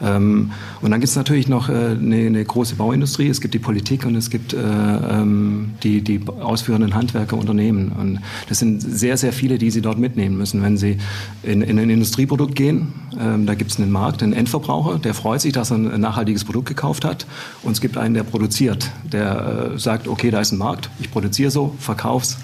Ähm, 0.03 0.53
und 0.81 0.91
dann 0.91 1.01
gibt 1.01 1.11
es 1.11 1.17
natürlich 1.17 1.49
noch 1.49 1.69
äh, 1.69 1.73
eine, 1.73 2.17
eine 2.17 2.45
große 2.45 2.77
Bauindustrie, 2.77 3.29
es 3.29 3.41
gibt 3.41 3.53
die 3.53 3.59
Politik 3.59 4.07
und 4.07 4.17
es 4.17 4.31
gibt 4.31 4.55
äh, 4.55 4.59
ähm, 4.59 5.73
die, 5.83 6.01
die 6.01 6.21
ausführenden 6.41 6.95
Handwerker, 6.95 7.37
Unternehmen. 7.37 7.93
Und 7.93 8.21
das 8.49 8.59
sind 8.59 8.81
sehr, 8.81 9.17
sehr 9.17 9.33
viele, 9.33 9.59
die 9.59 9.71
sie 9.71 9.83
dort 9.83 9.99
mitnehmen 9.99 10.37
müssen. 10.37 10.63
Wenn 10.63 10.77
sie 10.77 10.97
in, 11.43 11.63
in 11.63 11.79
ein 11.79 11.91
Industrieprodukt 11.91 12.55
gehen, 12.55 12.93
ähm, 13.21 13.47
da 13.47 13.55
gibt 13.55 13.71
es 13.71 13.79
einen 13.79 13.91
Markt, 13.91 14.23
einen 14.23 14.33
Endverbraucher, 14.33 14.99
der 14.99 15.15
freut 15.15 15.41
sich, 15.41 15.53
dass 15.53 15.71
er 15.71 15.77
ein 15.77 16.01
nachhaltiges 16.01 16.45
Produkt 16.45 16.69
gekauft 16.69 17.05
hat. 17.05 17.27
Und 17.63 17.73
es 17.73 17.81
gibt 17.81 17.97
einen, 17.97 18.15
der 18.15 18.25
produziert, 18.25 18.91
der 19.13 19.73
sagt, 19.77 19.90
okay, 20.07 20.31
da 20.31 20.41
ist 20.41 20.53
ein 20.53 20.59
Markt, 20.59 20.91
ich 21.01 21.11
produziere 21.11 21.51
so, 21.51 21.75
verkauf's, 21.79 22.37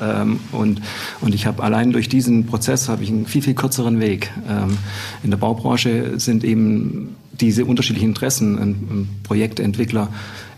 ähm, 0.00 0.40
und, 0.52 0.80
und 1.20 1.34
ich 1.34 1.46
habe 1.46 1.62
allein 1.62 1.92
durch 1.92 2.08
diesen 2.08 2.46
Prozess 2.46 2.88
habe 2.88 3.02
ich 3.02 3.10
einen 3.10 3.26
viel, 3.26 3.42
viel 3.42 3.54
kürzeren 3.54 4.00
Weg. 4.00 4.30
Ähm, 4.48 4.78
in 5.22 5.30
der 5.30 5.38
Baubranche 5.38 6.18
sind 6.20 6.44
eben 6.44 7.16
diese 7.32 7.64
unterschiedlichen 7.64 8.10
Interessen 8.10 8.58
ein, 8.58 8.68
ein 8.68 9.08
Projektentwickler 9.22 10.08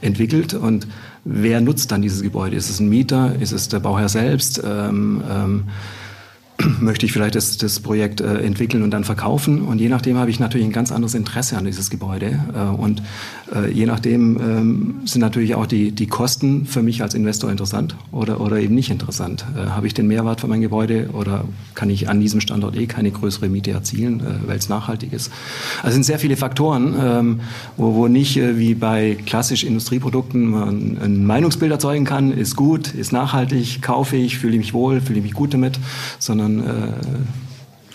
entwickelt 0.00 0.54
und 0.54 0.88
wer 1.24 1.60
nutzt 1.60 1.92
dann 1.92 2.02
dieses 2.02 2.22
Gebäude? 2.22 2.56
Ist 2.56 2.70
es 2.70 2.80
ein 2.80 2.88
Mieter? 2.88 3.36
Ist 3.40 3.52
es 3.52 3.68
der 3.68 3.80
Bauherr 3.80 4.08
selbst? 4.08 4.60
Ähm, 4.64 5.22
ähm, 5.30 5.64
möchte 6.80 7.06
ich 7.06 7.12
vielleicht 7.12 7.34
das, 7.34 7.56
das 7.56 7.80
Projekt 7.80 8.20
äh, 8.20 8.38
entwickeln 8.38 8.82
und 8.82 8.90
dann 8.90 9.04
verkaufen. 9.04 9.62
Und 9.62 9.80
je 9.80 9.88
nachdem 9.88 10.16
habe 10.16 10.30
ich 10.30 10.40
natürlich 10.40 10.66
ein 10.66 10.72
ganz 10.72 10.92
anderes 10.92 11.14
Interesse 11.14 11.56
an 11.56 11.64
dieses 11.64 11.90
Gebäude. 11.90 12.38
Äh, 12.54 12.80
und 12.80 13.02
äh, 13.54 13.70
je 13.70 13.86
nachdem 13.86 14.36
ähm, 14.40 14.94
sind 15.04 15.20
natürlich 15.20 15.54
auch 15.54 15.66
die, 15.66 15.92
die 15.92 16.06
Kosten 16.06 16.66
für 16.66 16.82
mich 16.82 17.02
als 17.02 17.14
Investor 17.14 17.50
interessant 17.50 17.96
oder, 18.10 18.40
oder 18.40 18.58
eben 18.58 18.74
nicht 18.74 18.90
interessant. 18.90 19.44
Äh, 19.56 19.70
habe 19.70 19.86
ich 19.86 19.94
den 19.94 20.06
Mehrwert 20.06 20.40
für 20.40 20.48
mein 20.48 20.60
Gebäude 20.60 21.10
oder 21.12 21.44
kann 21.74 21.90
ich 21.90 22.08
an 22.08 22.20
diesem 22.20 22.40
Standort 22.40 22.76
eh 22.76 22.86
keine 22.86 23.10
größere 23.10 23.48
Miete 23.48 23.70
erzielen, 23.70 24.20
äh, 24.20 24.48
weil 24.48 24.58
es 24.58 24.68
nachhaltig 24.68 25.12
ist. 25.12 25.30
Also 25.82 25.94
sind 25.94 26.04
sehr 26.04 26.18
viele 26.18 26.36
Faktoren, 26.36 26.94
ähm, 26.98 27.40
wo, 27.76 27.94
wo 27.94 28.08
nicht 28.08 28.36
äh, 28.36 28.58
wie 28.58 28.74
bei 28.74 29.16
klassisch 29.26 29.64
Industrieprodukten 29.64 30.50
man 30.50 30.98
ein 31.02 31.26
Meinungsbild 31.26 31.72
erzeugen 31.72 32.04
kann, 32.04 32.32
ist 32.32 32.56
gut, 32.56 32.94
ist 32.94 33.12
nachhaltig, 33.12 33.82
kaufe 33.82 34.16
ich, 34.16 34.38
fühle 34.38 34.54
ich 34.54 34.58
mich 34.58 34.74
wohl, 34.74 35.00
fühle 35.00 35.18
ich 35.18 35.24
mich 35.24 35.34
gut 35.34 35.54
damit, 35.54 35.78
sondern 36.18 36.51
sondern 36.60 36.92
äh, 36.92 36.92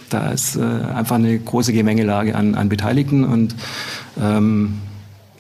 da 0.09 0.31
ist 0.31 0.55
äh, 0.55 0.61
einfach 0.61 1.15
eine 1.15 1.37
große 1.37 1.73
Gemengelage 1.73 2.35
an, 2.35 2.55
an 2.55 2.69
Beteiligten 2.69 3.23
und 3.23 3.55
ähm, 4.21 4.79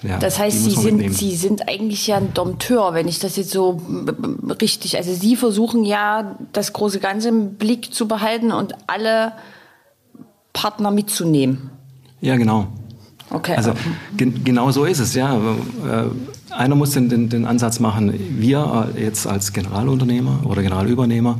ja, 0.03 0.19
das 0.19 0.37
heißt, 0.37 0.63
Sie 0.63 0.71
sind, 0.71 1.11
Sie 1.15 1.35
sind 1.35 1.67
eigentlich 1.67 2.05
ja 2.05 2.17
ein 2.17 2.31
Dompteur, 2.33 2.93
wenn 2.93 3.07
ich 3.07 3.17
das 3.17 3.35
jetzt 3.35 3.49
so 3.49 3.81
richtig, 4.61 4.95
also 4.95 5.11
Sie 5.11 5.35
versuchen 5.35 5.83
ja, 5.83 6.37
das 6.53 6.71
große 6.71 6.99
Ganze 6.99 7.29
im 7.29 7.55
Blick 7.55 7.91
zu 7.91 8.07
behalten 8.07 8.51
und 8.51 8.75
alle 8.85 9.31
Partner 10.53 10.91
mitzunehmen. 10.91 11.71
Ja, 12.21 12.37
genau. 12.37 12.67
Okay. 13.31 13.55
Also 13.55 13.73
gen 14.15 14.43
genau 14.43 14.69
so 14.69 14.85
ist 14.85 14.99
es, 14.99 15.15
ja. 15.15 15.41
Einer 16.57 16.73
muss 16.73 16.91
den, 16.91 17.07
den, 17.07 17.29
den, 17.29 17.45
Ansatz 17.45 17.79
machen. 17.79 18.11
Wir 18.39 18.91
äh, 18.97 19.03
jetzt 19.03 19.27
als 19.27 19.53
Generalunternehmer 19.53 20.39
oder 20.43 20.63
Generalübernehmer 20.63 21.39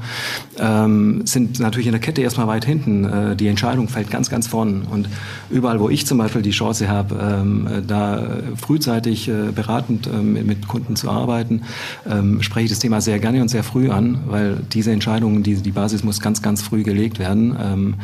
ähm, 0.59 1.25
sind 1.25 1.59
natürlich 1.59 1.87
in 1.87 1.93
der 1.93 2.01
Kette 2.01 2.21
erstmal 2.21 2.45
weit 2.45 2.65
hinten. 2.65 3.03
Äh, 3.03 3.35
die 3.35 3.47
Entscheidung 3.47 3.89
fällt 3.89 4.11
ganz, 4.11 4.29
ganz 4.29 4.45
vorn. 4.45 4.83
Und 4.83 5.09
überall, 5.49 5.79
wo 5.79 5.89
ich 5.89 6.05
zum 6.05 6.19
Beispiel 6.19 6.43
die 6.43 6.51
Chance 6.51 6.87
habe, 6.87 7.15
ähm, 7.19 7.67
da 7.87 8.27
frühzeitig 8.57 9.27
äh, 9.27 9.51
beratend 9.55 10.05
äh, 10.05 10.11
mit, 10.11 10.67
Kunden 10.67 10.95
zu 10.95 11.09
arbeiten, 11.09 11.63
ähm, 12.07 12.43
spreche 12.43 12.65
ich 12.65 12.71
das 12.71 12.79
Thema 12.79 13.01
sehr 13.01 13.17
gerne 13.17 13.41
und 13.41 13.47
sehr 13.47 13.63
früh 13.63 13.89
an, 13.89 14.19
weil 14.27 14.57
diese 14.71 14.91
Entscheidungen, 14.91 15.41
die, 15.41 15.55
die 15.55 15.71
Basis 15.71 16.03
muss 16.03 16.19
ganz, 16.19 16.43
ganz 16.43 16.61
früh 16.61 16.83
gelegt 16.83 17.17
werden. 17.17 17.57
Ähm, 17.59 17.95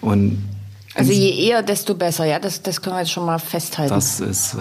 und 0.00 0.42
also 0.94 1.12
je 1.12 1.30
eher, 1.30 1.62
desto 1.62 1.94
besser, 1.94 2.24
ja, 2.24 2.40
das, 2.40 2.62
das 2.62 2.82
können 2.82 2.96
wir 2.96 3.00
jetzt 3.00 3.12
schon 3.12 3.24
mal 3.24 3.38
festhalten. 3.38 3.94
Das 3.94 4.18
ist 4.18 4.54
äh, 4.54 4.58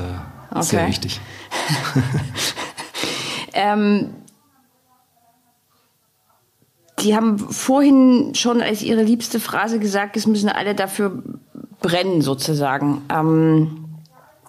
okay. 0.51 0.63
sehr 0.63 0.87
wichtig. 0.87 1.19
ähm, 3.53 4.13
die 6.99 7.15
haben 7.15 7.37
vorhin 7.37 8.33
schon 8.33 8.61
als 8.61 8.81
ihre 8.81 9.03
liebste 9.03 9.39
Phrase 9.39 9.79
gesagt, 9.79 10.17
es 10.17 10.25
müssen 10.25 10.49
alle 10.49 10.73
dafür 10.73 11.21
brennen, 11.79 12.21
sozusagen. 12.21 13.03
Ähm, 13.09 13.87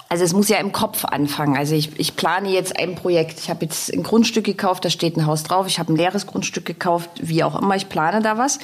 also 0.09 0.25
es 0.25 0.33
muss 0.33 0.49
ja 0.49 0.57
im 0.57 0.73
Kopf 0.73 1.05
anfangen. 1.05 1.57
Also 1.57 1.75
ich, 1.75 1.99
ich 2.01 2.17
plane 2.17 2.49
jetzt 2.49 2.79
ein 2.79 2.95
Projekt. 2.95 3.41
Ich 3.41 3.51
habe 3.51 3.67
jetzt 3.67 3.93
ein 3.93 4.03
Grundstück 4.03 4.45
gekauft, 4.45 4.85
da 4.85 4.91
steht 4.91 5.17
ein 5.17 5.27
Haus 5.27 5.43
drauf. 5.43 5.67
Ich 5.67 5.79
habe 5.79 5.93
ein 5.93 5.97
leeres 5.97 6.27
Grundstück 6.27 6.65
gekauft, 6.65 7.11
wie 7.21 7.45
auch 7.45 7.61
immer. 7.61 7.77
Ich 7.77 7.91
plane 7.91 8.23
da 8.23 8.39
was. 8.39 8.59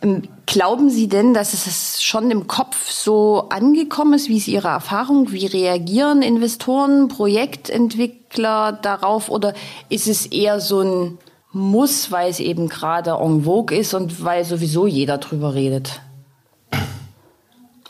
Ähm, 0.00 0.22
glauben 0.46 0.90
Sie 0.90 1.08
denn, 1.08 1.34
dass 1.34 1.54
es 1.54 2.02
schon 2.02 2.30
im 2.30 2.46
Kopf 2.46 2.90
so 2.90 3.48
angekommen 3.48 4.14
ist? 4.14 4.28
Wie 4.28 4.36
ist 4.36 4.48
Ihre 4.48 4.68
Erfahrung? 4.68 5.32
Wie 5.32 5.46
reagieren 5.46 6.22
Investoren, 6.22 7.08
Projektentwickler 7.08 8.72
darauf? 8.72 9.28
Oder 9.28 9.54
ist 9.88 10.06
es 10.06 10.26
eher 10.26 10.60
so 10.60 10.80
ein 10.80 11.18
Muss, 11.52 12.12
weil 12.12 12.30
es 12.30 12.40
eben 12.40 12.68
gerade 12.68 13.18
en 13.20 13.44
vogue 13.44 13.76
ist 13.76 13.94
und 13.94 14.22
weil 14.24 14.44
sowieso 14.44 14.86
jeder 14.86 15.18
drüber 15.18 15.54
redet? 15.54 16.00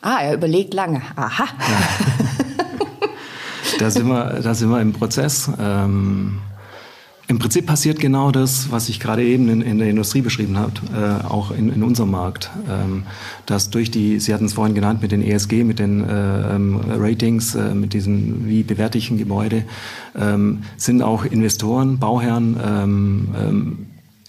Ah, 0.00 0.20
er 0.22 0.34
überlegt 0.34 0.74
lange. 0.74 1.02
Aha. 1.16 1.44
Ja. 1.44 3.08
da, 3.78 3.90
sind 3.90 4.06
wir, 4.06 4.40
da 4.42 4.54
sind 4.54 4.70
wir 4.70 4.80
im 4.80 4.92
Prozess. 4.92 5.50
Ähm 5.58 6.40
im 7.28 7.38
Prinzip 7.38 7.66
passiert 7.66 8.00
genau 8.00 8.30
das, 8.30 8.70
was 8.70 8.88
ich 8.88 9.00
gerade 9.00 9.22
eben 9.22 9.50
in, 9.50 9.60
in 9.60 9.78
der 9.78 9.90
Industrie 9.90 10.22
beschrieben 10.22 10.56
habe, 10.56 10.72
äh, 10.94 11.26
auch 11.26 11.50
in, 11.50 11.70
in 11.70 11.82
unserem 11.82 12.10
Markt. 12.10 12.50
Ähm, 12.68 13.02
dass 13.44 13.68
durch 13.68 13.90
die, 13.90 14.18
Sie 14.18 14.32
hatten 14.32 14.46
es 14.46 14.54
vorhin 14.54 14.74
genannt, 14.74 15.02
mit 15.02 15.12
den 15.12 15.22
ESG, 15.22 15.62
mit 15.62 15.78
den 15.78 16.08
äh, 16.08 16.54
ähm, 16.54 16.80
Ratings, 16.88 17.54
äh, 17.54 17.74
mit 17.74 17.92
diesen, 17.92 18.48
wie 18.48 18.62
bewerte 18.62 18.96
ich 18.96 19.10
ein 19.10 19.18
Gebäude, 19.18 19.64
ähm, 20.16 20.62
sind 20.78 21.02
auch 21.02 21.26
Investoren, 21.26 21.98
Bauherren 21.98 22.56
ähm, 22.66 23.28
ähm, 23.38 23.78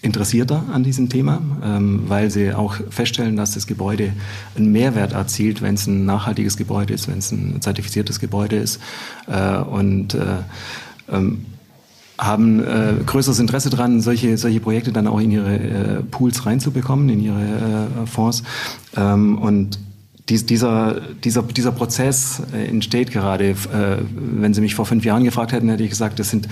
interessierter 0.02 0.64
an 0.70 0.82
diesem 0.82 1.08
Thema, 1.08 1.40
ähm, 1.64 2.02
weil 2.06 2.30
sie 2.30 2.52
auch 2.52 2.74
feststellen, 2.90 3.34
dass 3.34 3.52
das 3.52 3.66
Gebäude 3.66 4.12
einen 4.56 4.72
Mehrwert 4.72 5.14
erzielt, 5.14 5.62
wenn 5.62 5.74
es 5.74 5.86
ein 5.86 6.04
nachhaltiges 6.04 6.58
Gebäude 6.58 6.92
ist, 6.92 7.08
wenn 7.08 7.18
es 7.18 7.32
ein 7.32 7.62
zertifiziertes 7.62 8.20
Gebäude 8.20 8.56
ist. 8.56 8.78
Äh, 9.26 9.56
und 9.56 10.14
äh, 10.14 10.42
haben 12.20 12.62
äh, 12.62 12.94
größeres 13.04 13.38
Interesse 13.40 13.70
daran, 13.70 14.00
solche, 14.02 14.36
solche 14.36 14.60
Projekte 14.60 14.92
dann 14.92 15.06
auch 15.06 15.20
in 15.20 15.30
ihre 15.30 15.54
äh, 15.54 16.02
Pools 16.02 16.44
reinzubekommen, 16.44 17.08
in 17.08 17.20
ihre 17.20 17.40
äh, 17.40 18.06
Fonds. 18.06 18.42
Ähm, 18.94 19.38
und 19.38 19.78
dies, 20.28 20.44
dieser, 20.44 21.00
dieser, 21.24 21.42
dieser 21.42 21.72
Prozess 21.72 22.42
äh, 22.52 22.66
entsteht 22.66 23.10
gerade. 23.10 23.50
Äh, 23.50 23.56
wenn 24.12 24.52
Sie 24.52 24.60
mich 24.60 24.74
vor 24.74 24.84
fünf 24.84 25.04
Jahren 25.04 25.24
gefragt 25.24 25.52
hätten, 25.52 25.68
hätte 25.70 25.82
ich 25.82 25.90
gesagt, 25.90 26.18
das 26.18 26.30
sind 26.30 26.46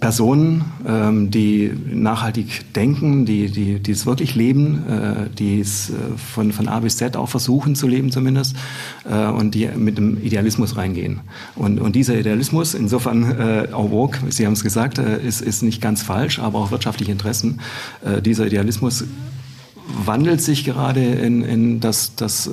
Personen, 0.00 0.64
ähm, 0.86 1.30
die 1.30 1.72
nachhaltig 1.86 2.72
denken, 2.72 3.26
die, 3.26 3.50
die, 3.50 3.80
die 3.80 3.90
es 3.90 4.06
wirklich 4.06 4.34
leben, 4.34 4.84
äh, 4.88 5.30
die 5.30 5.60
es 5.60 5.90
äh, 5.90 5.94
von, 6.16 6.52
von 6.52 6.68
A 6.68 6.80
bis 6.80 6.96
Z 6.96 7.16
auch 7.16 7.28
versuchen 7.28 7.74
zu 7.74 7.88
leben 7.88 8.12
zumindest 8.12 8.56
äh, 9.10 9.26
und 9.26 9.54
die 9.54 9.68
mit 9.68 9.98
dem 9.98 10.22
Idealismus 10.22 10.76
reingehen. 10.76 11.20
Und, 11.56 11.80
und 11.80 11.96
dieser 11.96 12.18
Idealismus, 12.18 12.74
insofern 12.74 13.38
äh, 13.38 13.68
auch 13.72 13.90
woke, 13.90 14.18
Sie 14.28 14.46
haben 14.46 14.52
es 14.52 14.62
gesagt, 14.62 14.98
äh, 14.98 15.20
ist, 15.20 15.40
ist 15.40 15.62
nicht 15.62 15.80
ganz 15.80 16.02
falsch, 16.02 16.38
aber 16.38 16.58
auch 16.60 16.70
wirtschaftliche 16.70 17.10
Interessen. 17.10 17.60
Äh, 18.04 18.22
dieser 18.22 18.46
Idealismus 18.46 19.04
wandelt 20.04 20.40
sich 20.40 20.64
gerade 20.64 21.02
in, 21.02 21.42
in 21.42 21.80
das, 21.80 22.14
das 22.14 22.46
äh, 22.46 22.50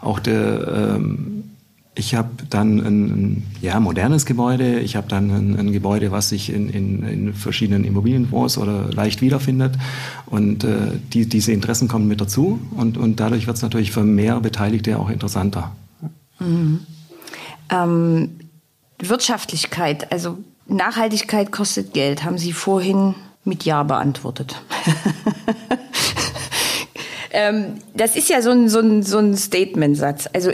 auch 0.00 0.20
der 0.20 0.96
ähm, 0.96 1.37
ich 1.98 2.14
habe 2.14 2.30
dann 2.48 2.78
ein 2.78 3.46
ja, 3.60 3.80
modernes 3.80 4.24
Gebäude, 4.24 4.78
ich 4.78 4.94
habe 4.94 5.08
dann 5.08 5.30
ein, 5.30 5.58
ein, 5.58 5.72
Gebäude, 5.72 6.12
was 6.12 6.28
sich 6.28 6.52
in, 6.52 6.68
in, 6.68 7.02
in, 7.02 7.34
verschiedenen 7.34 7.82
Immobilienfonds 7.84 8.56
oder 8.56 8.90
leicht 8.92 9.20
wiederfindet. 9.20 9.74
Und 10.26 10.62
äh, 10.62 10.92
die, 11.12 11.28
diese 11.28 11.52
Interessen 11.52 11.88
kommen 11.88 12.06
mit 12.06 12.20
dazu 12.20 12.60
und, 12.76 12.96
und 12.96 13.18
dadurch 13.18 13.46
wird 13.48 13.56
es 13.56 13.62
natürlich 13.62 13.90
für 13.90 14.04
mehr 14.04 14.38
Beteiligte 14.40 14.98
auch 14.98 15.10
interessanter. 15.10 15.72
Mhm. 16.38 16.80
Ähm, 17.70 18.30
Wirtschaftlichkeit, 19.00 20.12
also 20.12 20.38
Nachhaltigkeit 20.66 21.50
kostet 21.50 21.94
Geld, 21.94 22.22
haben 22.22 22.38
Sie 22.38 22.52
vorhin 22.52 23.16
mit 23.44 23.64
Ja 23.64 23.82
beantwortet. 23.82 24.62
ähm, 27.30 27.78
das 27.94 28.16
ist 28.16 28.28
ja 28.28 28.42
so 28.42 28.50
ein, 28.50 28.68
so 28.68 28.80
ein, 28.80 29.02
so 29.02 29.18
ein 29.18 29.36
Statement-Satz. 29.36 30.28
Also 30.32 30.52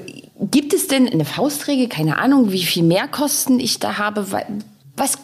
Gibt 0.51 0.75
es 0.75 0.89
denn 0.89 1.09
eine 1.09 1.25
Faustregel, 1.25 1.89
keine 1.89 2.19
Ahnung, 2.19 2.51
wie 2.51 2.65
viel 2.65 2.83
Mehrkosten 2.83 3.61
ich 3.61 3.79
da 3.79 3.99
habe? 3.99 4.27
Was, 4.97 5.19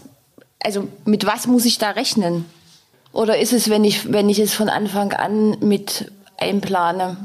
also 0.63 0.89
mit 1.05 1.27
was 1.27 1.47
muss 1.47 1.65
ich 1.65 1.79
da 1.79 1.91
rechnen? 1.91 2.45
Oder 3.13 3.39
ist 3.39 3.53
es, 3.53 3.69
wenn 3.69 3.83
ich, 3.83 4.13
wenn 4.13 4.29
ich 4.29 4.39
es 4.39 4.55
von 4.55 4.69
Anfang 4.69 5.13
an 5.13 5.57
mit 5.61 6.13
einplane, 6.39 7.17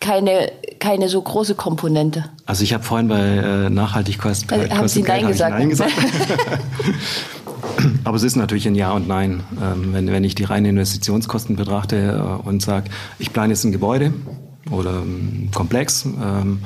keine, 0.00 0.52
keine 0.80 1.08
so 1.08 1.22
große 1.22 1.54
Komponente? 1.54 2.26
Also 2.44 2.62
ich 2.62 2.74
habe 2.74 2.84
vorhin 2.84 3.08
bei 3.08 3.20
äh, 3.20 3.70
Nachhaltigkeit 3.70 4.36
also, 4.50 4.70
haben 4.70 4.88
Sie 4.88 5.02
Nein 5.02 5.26
gesagt? 5.26 5.58
Nein 5.58 5.70
gesagt. 5.70 5.92
Aber 8.04 8.16
es 8.16 8.22
ist 8.22 8.36
natürlich 8.36 8.66
ein 8.66 8.74
Ja 8.74 8.92
und 8.92 9.08
Nein. 9.08 9.42
Ähm, 9.62 9.92
wenn, 9.92 10.06
wenn 10.08 10.24
ich 10.24 10.34
die 10.34 10.44
reinen 10.44 10.66
Investitionskosten 10.66 11.56
betrachte 11.56 12.40
äh, 12.42 12.46
und 12.46 12.62
sage, 12.62 12.90
ich 13.18 13.32
plane 13.32 13.52
jetzt 13.52 13.64
ein 13.64 13.72
Gebäude 13.72 14.12
oder 14.70 15.02
ein 15.02 15.50
Komplex, 15.52 16.04
ähm, 16.04 16.60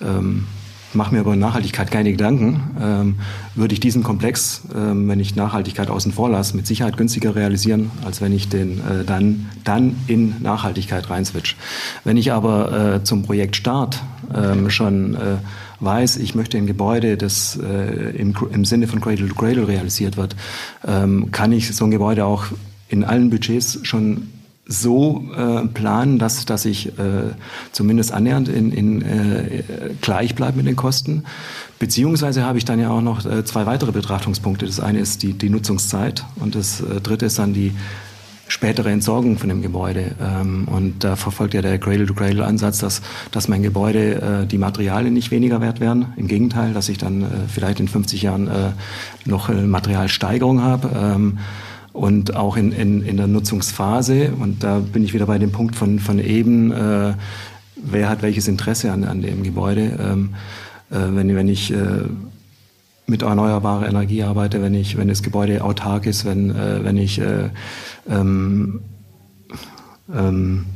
ähm, 0.00 0.46
mache 0.94 1.14
mir 1.14 1.20
über 1.20 1.36
Nachhaltigkeit 1.36 1.90
keine 1.90 2.12
Gedanken, 2.12 2.60
ähm, 2.80 3.16
würde 3.54 3.74
ich 3.74 3.80
diesen 3.80 4.02
Komplex, 4.02 4.62
ähm, 4.74 5.08
wenn 5.08 5.20
ich 5.20 5.34
Nachhaltigkeit 5.34 5.90
außen 5.90 6.12
vor 6.12 6.30
lasse, 6.30 6.56
mit 6.56 6.66
Sicherheit 6.66 6.96
günstiger 6.96 7.34
realisieren, 7.34 7.90
als 8.04 8.20
wenn 8.20 8.32
ich 8.32 8.48
den 8.48 8.78
äh, 8.78 9.04
dann, 9.04 9.46
dann 9.64 9.96
in 10.06 10.40
Nachhaltigkeit 10.40 11.10
reinswitch. 11.10 11.56
Wenn 12.04 12.16
ich 12.16 12.32
aber 12.32 12.94
äh, 12.96 13.04
zum 13.04 13.22
Projekt 13.22 13.56
Start 13.56 14.02
ähm, 14.34 14.70
schon 14.70 15.14
äh, 15.14 15.18
weiß, 15.80 16.16
ich 16.18 16.34
möchte 16.34 16.56
ein 16.56 16.66
Gebäude, 16.66 17.16
das 17.16 17.58
äh, 17.62 18.16
im, 18.16 18.34
im 18.52 18.64
Sinne 18.64 18.86
von 18.86 19.00
Cradle 19.00 19.28
to 19.28 19.34
Cradle 19.34 19.68
realisiert 19.68 20.16
wird, 20.16 20.36
ähm, 20.86 21.30
kann 21.30 21.52
ich 21.52 21.74
so 21.74 21.84
ein 21.84 21.90
Gebäude 21.90 22.24
auch 22.24 22.46
in 22.88 23.04
allen 23.04 23.30
Budgets 23.30 23.80
schon 23.82 24.28
so 24.66 25.24
äh, 25.36 25.66
planen, 25.68 26.18
dass, 26.18 26.46
dass 26.46 26.64
ich 26.64 26.98
äh, 26.98 27.32
zumindest 27.72 28.12
annähernd 28.12 28.48
in, 28.48 28.72
in, 28.72 29.02
äh, 29.02 29.62
gleich 30.00 30.34
bleibe 30.34 30.56
mit 30.56 30.66
den 30.66 30.76
Kosten. 30.76 31.24
Beziehungsweise 31.78 32.44
habe 32.44 32.56
ich 32.56 32.64
dann 32.64 32.80
ja 32.80 32.90
auch 32.90 33.02
noch 33.02 33.26
äh, 33.26 33.44
zwei 33.44 33.66
weitere 33.66 33.92
Betrachtungspunkte. 33.92 34.64
Das 34.64 34.80
eine 34.80 35.00
ist 35.00 35.22
die, 35.22 35.34
die 35.34 35.50
Nutzungszeit 35.50 36.24
und 36.36 36.54
das 36.54 36.80
äh, 36.80 37.00
dritte 37.00 37.26
ist 37.26 37.38
dann 37.38 37.52
die 37.52 37.72
spätere 38.48 38.90
Entsorgung 38.90 39.38
von 39.38 39.48
dem 39.48 39.62
Gebäude. 39.62 40.12
Ähm, 40.20 40.68
und 40.68 41.04
da 41.04 41.16
verfolgt 41.16 41.54
ja 41.54 41.62
der 41.62 41.78
Cradle-to-Cradle-Ansatz, 41.78 42.78
dass, 42.78 43.02
dass 43.30 43.48
mein 43.48 43.62
Gebäude 43.62 44.42
äh, 44.42 44.46
die 44.46 44.58
Materialien 44.58 45.14
nicht 45.14 45.30
weniger 45.30 45.60
wert 45.60 45.80
werden. 45.80 46.06
Im 46.16 46.28
Gegenteil, 46.28 46.74
dass 46.74 46.88
ich 46.88 46.98
dann 46.98 47.22
äh, 47.22 47.26
vielleicht 47.48 47.80
in 47.80 47.88
50 47.88 48.22
Jahren 48.22 48.48
äh, 48.48 48.70
noch 49.24 49.48
äh, 49.48 49.54
Materialsteigerung 49.54 50.62
habe. 50.62 50.90
Ähm, 50.94 51.38
und 51.92 52.34
auch 52.34 52.56
in, 52.56 52.72
in, 52.72 53.02
in 53.02 53.16
der 53.16 53.28
Nutzungsphase. 53.28 54.32
Und 54.38 54.64
da 54.64 54.80
bin 54.80 55.04
ich 55.04 55.14
wieder 55.14 55.26
bei 55.26 55.38
dem 55.38 55.52
Punkt 55.52 55.76
von, 55.76 56.00
von 56.00 56.18
eben, 56.18 56.72
äh, 56.72 57.14
wer 57.76 58.08
hat 58.08 58.20
welches 58.22 58.48
Interesse 58.48 58.90
an, 58.90 59.04
an 59.04 59.22
dem 59.22 59.44
Gebäude. 59.44 59.96
Ähm, 60.00 60.30
äh, 60.90 60.96
wenn, 61.14 61.34
wenn 61.34 61.48
ich 61.48 61.72
äh, 61.72 61.76
mit 63.06 63.22
erneuerbarer 63.22 63.88
Energie 63.88 64.22
arbeite, 64.22 64.62
wenn 64.62 64.74
ich, 64.74 64.96
wenn 64.96 65.08
das 65.08 65.22
Gebäude 65.22 65.62
autark 65.62 66.06
ist, 66.06 66.24
wenn, 66.24 66.50
äh, 66.50 66.84
wenn 66.84 66.96
ich 66.96 67.20
äh, 67.20 67.50
ähm, 68.08 68.80
ähm, 70.14 70.66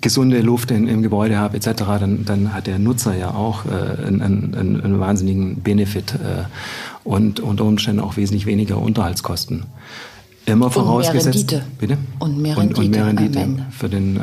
gesunde 0.00 0.40
Luft 0.40 0.70
in, 0.70 0.88
im 0.88 1.02
Gebäude 1.02 1.38
habe 1.38 1.56
etc., 1.56 1.72
dann, 1.76 2.24
dann 2.24 2.52
hat 2.52 2.66
der 2.66 2.78
Nutzer 2.78 3.16
ja 3.16 3.32
auch 3.34 3.64
äh, 3.66 4.06
einen, 4.06 4.20
einen, 4.22 4.80
einen 4.80 5.00
wahnsinnigen 5.00 5.60
Benefit. 5.62 6.14
Äh, 6.14 6.44
und 7.04 7.40
unter 7.40 7.64
Umständen 7.64 8.00
auch 8.00 8.16
wesentlich 8.16 8.46
weniger 8.46 8.78
Unterhaltskosten. 8.78 9.64
Immer 10.44 10.70
vorausgesetzt. 10.70 11.52
Und 11.52 11.52
mehr 11.52 11.60
Rendite. 11.60 11.78
Bitte? 11.78 11.98
Und 12.18 12.38
mehr 12.38 12.56
Rendite. 12.56 12.80
Und, 12.80 12.84
und 12.84 12.90
mehr 12.90 13.06
Rendite 13.06 13.66
für 13.70 13.88
den, 13.88 14.16
äh, 14.16 14.20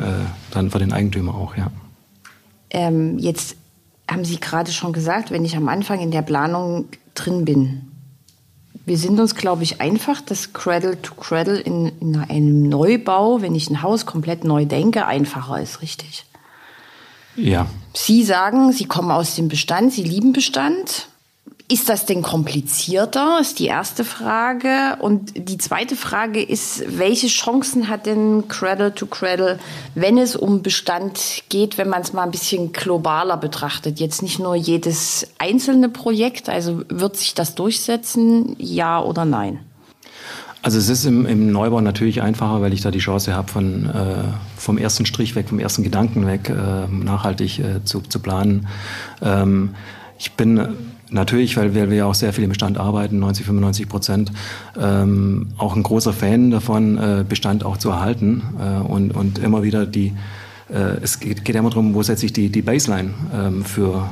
dann 0.50 0.70
für 0.70 0.78
den 0.78 0.92
Eigentümer 0.92 1.34
auch, 1.34 1.56
ja. 1.56 1.70
Ähm, 2.70 3.18
jetzt 3.18 3.56
haben 4.10 4.24
Sie 4.24 4.38
gerade 4.38 4.72
schon 4.72 4.92
gesagt, 4.92 5.30
wenn 5.30 5.44
ich 5.44 5.56
am 5.56 5.68
Anfang 5.68 6.00
in 6.00 6.10
der 6.10 6.22
Planung 6.22 6.86
drin 7.14 7.44
bin, 7.44 7.82
wir 8.86 8.98
sind 8.98 9.18
uns, 9.18 9.34
glaube 9.34 9.64
ich, 9.64 9.80
einfach, 9.80 10.20
dass 10.20 10.52
Cradle 10.52 11.02
to 11.02 11.14
Cradle 11.16 11.58
in, 11.58 11.86
in, 12.00 12.16
einem 12.16 12.68
Neubau, 12.68 13.42
wenn 13.42 13.56
ich 13.56 13.68
ein 13.68 13.82
Haus 13.82 14.06
komplett 14.06 14.44
neu 14.44 14.64
denke, 14.64 15.06
einfacher 15.06 15.60
ist, 15.60 15.82
richtig? 15.82 16.24
Ja. 17.34 17.66
Sie 17.94 18.22
sagen, 18.22 18.72
Sie 18.72 18.84
kommen 18.84 19.10
aus 19.10 19.34
dem 19.34 19.48
Bestand, 19.48 19.92
Sie 19.92 20.04
lieben 20.04 20.32
Bestand. 20.32 21.08
Ist 21.68 21.88
das 21.88 22.06
denn 22.06 22.22
komplizierter, 22.22 23.40
ist 23.40 23.58
die 23.58 23.66
erste 23.66 24.04
Frage. 24.04 24.98
Und 25.00 25.32
die 25.34 25.58
zweite 25.58 25.96
Frage 25.96 26.40
ist, 26.40 26.84
welche 26.96 27.26
Chancen 27.26 27.88
hat 27.88 28.06
denn 28.06 28.46
Cradle 28.46 28.94
to 28.94 29.06
Cradle, 29.06 29.58
wenn 29.96 30.16
es 30.16 30.36
um 30.36 30.62
Bestand 30.62 31.42
geht, 31.48 31.76
wenn 31.76 31.88
man 31.88 32.02
es 32.02 32.12
mal 32.12 32.22
ein 32.22 32.30
bisschen 32.30 32.72
globaler 32.72 33.36
betrachtet? 33.36 33.98
Jetzt 33.98 34.22
nicht 34.22 34.38
nur 34.38 34.54
jedes 34.54 35.26
einzelne 35.38 35.88
Projekt, 35.88 36.48
also 36.48 36.82
wird 36.88 37.16
sich 37.16 37.34
das 37.34 37.56
durchsetzen, 37.56 38.54
ja 38.60 39.02
oder 39.02 39.24
nein? 39.24 39.58
Also 40.62 40.78
es 40.78 40.88
ist 40.88 41.04
im, 41.04 41.26
im 41.26 41.50
Neubau 41.50 41.80
natürlich 41.80 42.22
einfacher, 42.22 42.60
weil 42.60 42.72
ich 42.72 42.80
da 42.80 42.92
die 42.92 43.00
Chance 43.00 43.34
habe, 43.34 43.50
von, 43.50 43.86
äh, 43.86 44.24
vom 44.56 44.78
ersten 44.78 45.04
Strich 45.04 45.34
weg, 45.34 45.48
vom 45.48 45.58
ersten 45.58 45.82
Gedanken 45.82 46.28
weg, 46.28 46.48
äh, 46.48 46.86
nachhaltig 46.92 47.58
äh, 47.58 47.84
zu, 47.84 48.02
zu 48.02 48.20
planen. 48.20 48.68
Ähm, 49.20 49.74
ich 50.18 50.32
bin 50.32 50.76
Natürlich, 51.10 51.56
weil 51.56 51.74
wir, 51.74 51.90
wir 51.90 52.06
auch 52.06 52.14
sehr 52.14 52.32
viel 52.32 52.44
im 52.44 52.50
Bestand 52.50 52.78
arbeiten, 52.78 53.20
90, 53.20 53.46
95 53.46 53.88
Prozent. 53.88 54.32
Ähm, 54.78 55.48
auch 55.56 55.76
ein 55.76 55.82
großer 55.82 56.12
Fan 56.12 56.50
davon, 56.50 56.98
äh, 56.98 57.24
Bestand 57.28 57.64
auch 57.64 57.76
zu 57.76 57.90
erhalten 57.90 58.42
äh, 58.58 58.84
und, 58.84 59.12
und 59.12 59.38
immer 59.38 59.62
wieder 59.62 59.86
die, 59.86 60.14
äh, 60.68 60.96
es 61.02 61.20
geht, 61.20 61.44
geht 61.44 61.54
immer 61.54 61.70
darum, 61.70 61.94
wo 61.94 62.02
setze 62.02 62.26
ich 62.26 62.32
die, 62.32 62.48
die 62.48 62.62
Baseline 62.62 63.10
ähm, 63.32 63.64
für 63.64 64.08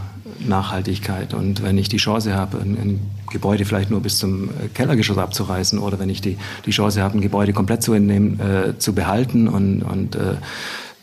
Nachhaltigkeit. 0.46 1.34
Und 1.34 1.62
wenn 1.62 1.78
ich 1.78 1.88
die 1.88 1.96
Chance 1.96 2.34
habe, 2.34 2.58
ein, 2.58 2.76
ein, 2.76 3.00
Gebäude 3.32 3.64
vielleicht 3.64 3.90
nur 3.90 4.00
bis 4.00 4.18
zum 4.18 4.50
Kellergeschoss 4.74 5.18
abzureißen 5.18 5.80
oder 5.80 5.98
wenn 5.98 6.08
ich 6.08 6.20
die, 6.20 6.36
die 6.66 6.70
Chance 6.70 7.02
habe, 7.02 7.18
ein 7.18 7.20
Gebäude 7.20 7.52
komplett 7.52 7.82
zu 7.82 7.92
entnehmen, 7.92 8.38
äh, 8.38 8.78
zu 8.78 8.94
behalten 8.94 9.48
und, 9.48 9.82
und 9.82 10.14
äh, 10.14 10.34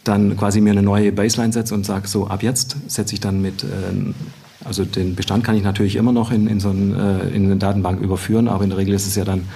dann 0.06 0.38
quasi 0.38 0.62
mir 0.62 0.72
eine 0.72 0.82
neue 0.82 1.12
Baseline 1.12 1.52
setze 1.52 1.74
und 1.74 1.86
sage, 1.86 2.08
so 2.08 2.28
ab 2.28 2.42
jetzt 2.42 2.78
setze 2.88 3.16
ich 3.16 3.20
dann 3.20 3.42
mit 3.42 3.64
äh, 3.64 3.68
also 4.64 4.86
den 4.86 5.16
Bestand 5.16 5.44
kann 5.44 5.56
ich 5.56 5.64
natürlich 5.64 5.96
immer 5.96 6.12
noch 6.12 6.32
in, 6.32 6.48
in 6.48 6.60
so 6.60 6.70
ein, 6.70 6.96
äh, 6.96 7.30
in 7.30 7.46
eine 7.46 7.58
Datenbank 7.58 8.02
überführen, 8.02 8.48
aber 8.48 8.64
in 8.64 8.70
der 8.70 8.80
Regel 8.80 8.94
ist 8.94 9.08
es 9.08 9.16
ja 9.16 9.26
dann 9.26 9.48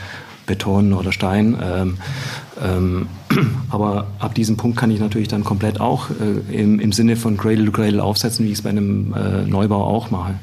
Beton 0.45 0.93
oder 0.93 1.11
Stein. 1.11 1.57
Ähm, 1.61 1.97
ähm, 2.63 3.07
aber 3.69 4.07
ab 4.19 4.35
diesem 4.35 4.57
Punkt 4.57 4.77
kann 4.77 4.91
ich 4.91 4.99
natürlich 4.99 5.27
dann 5.27 5.43
komplett 5.43 5.79
auch 5.79 6.09
äh, 6.09 6.55
im, 6.55 6.79
im 6.79 6.91
Sinne 6.91 7.15
von 7.15 7.37
Cradle 7.37 7.65
to 7.65 7.71
Cradle 7.71 8.03
aufsetzen, 8.03 8.45
wie 8.45 8.49
ich 8.49 8.59
es 8.59 8.61
bei 8.61 8.69
einem 8.69 9.13
äh, 9.13 9.41
Neubau 9.45 9.83
auch 9.83 10.11
mache. 10.11 10.35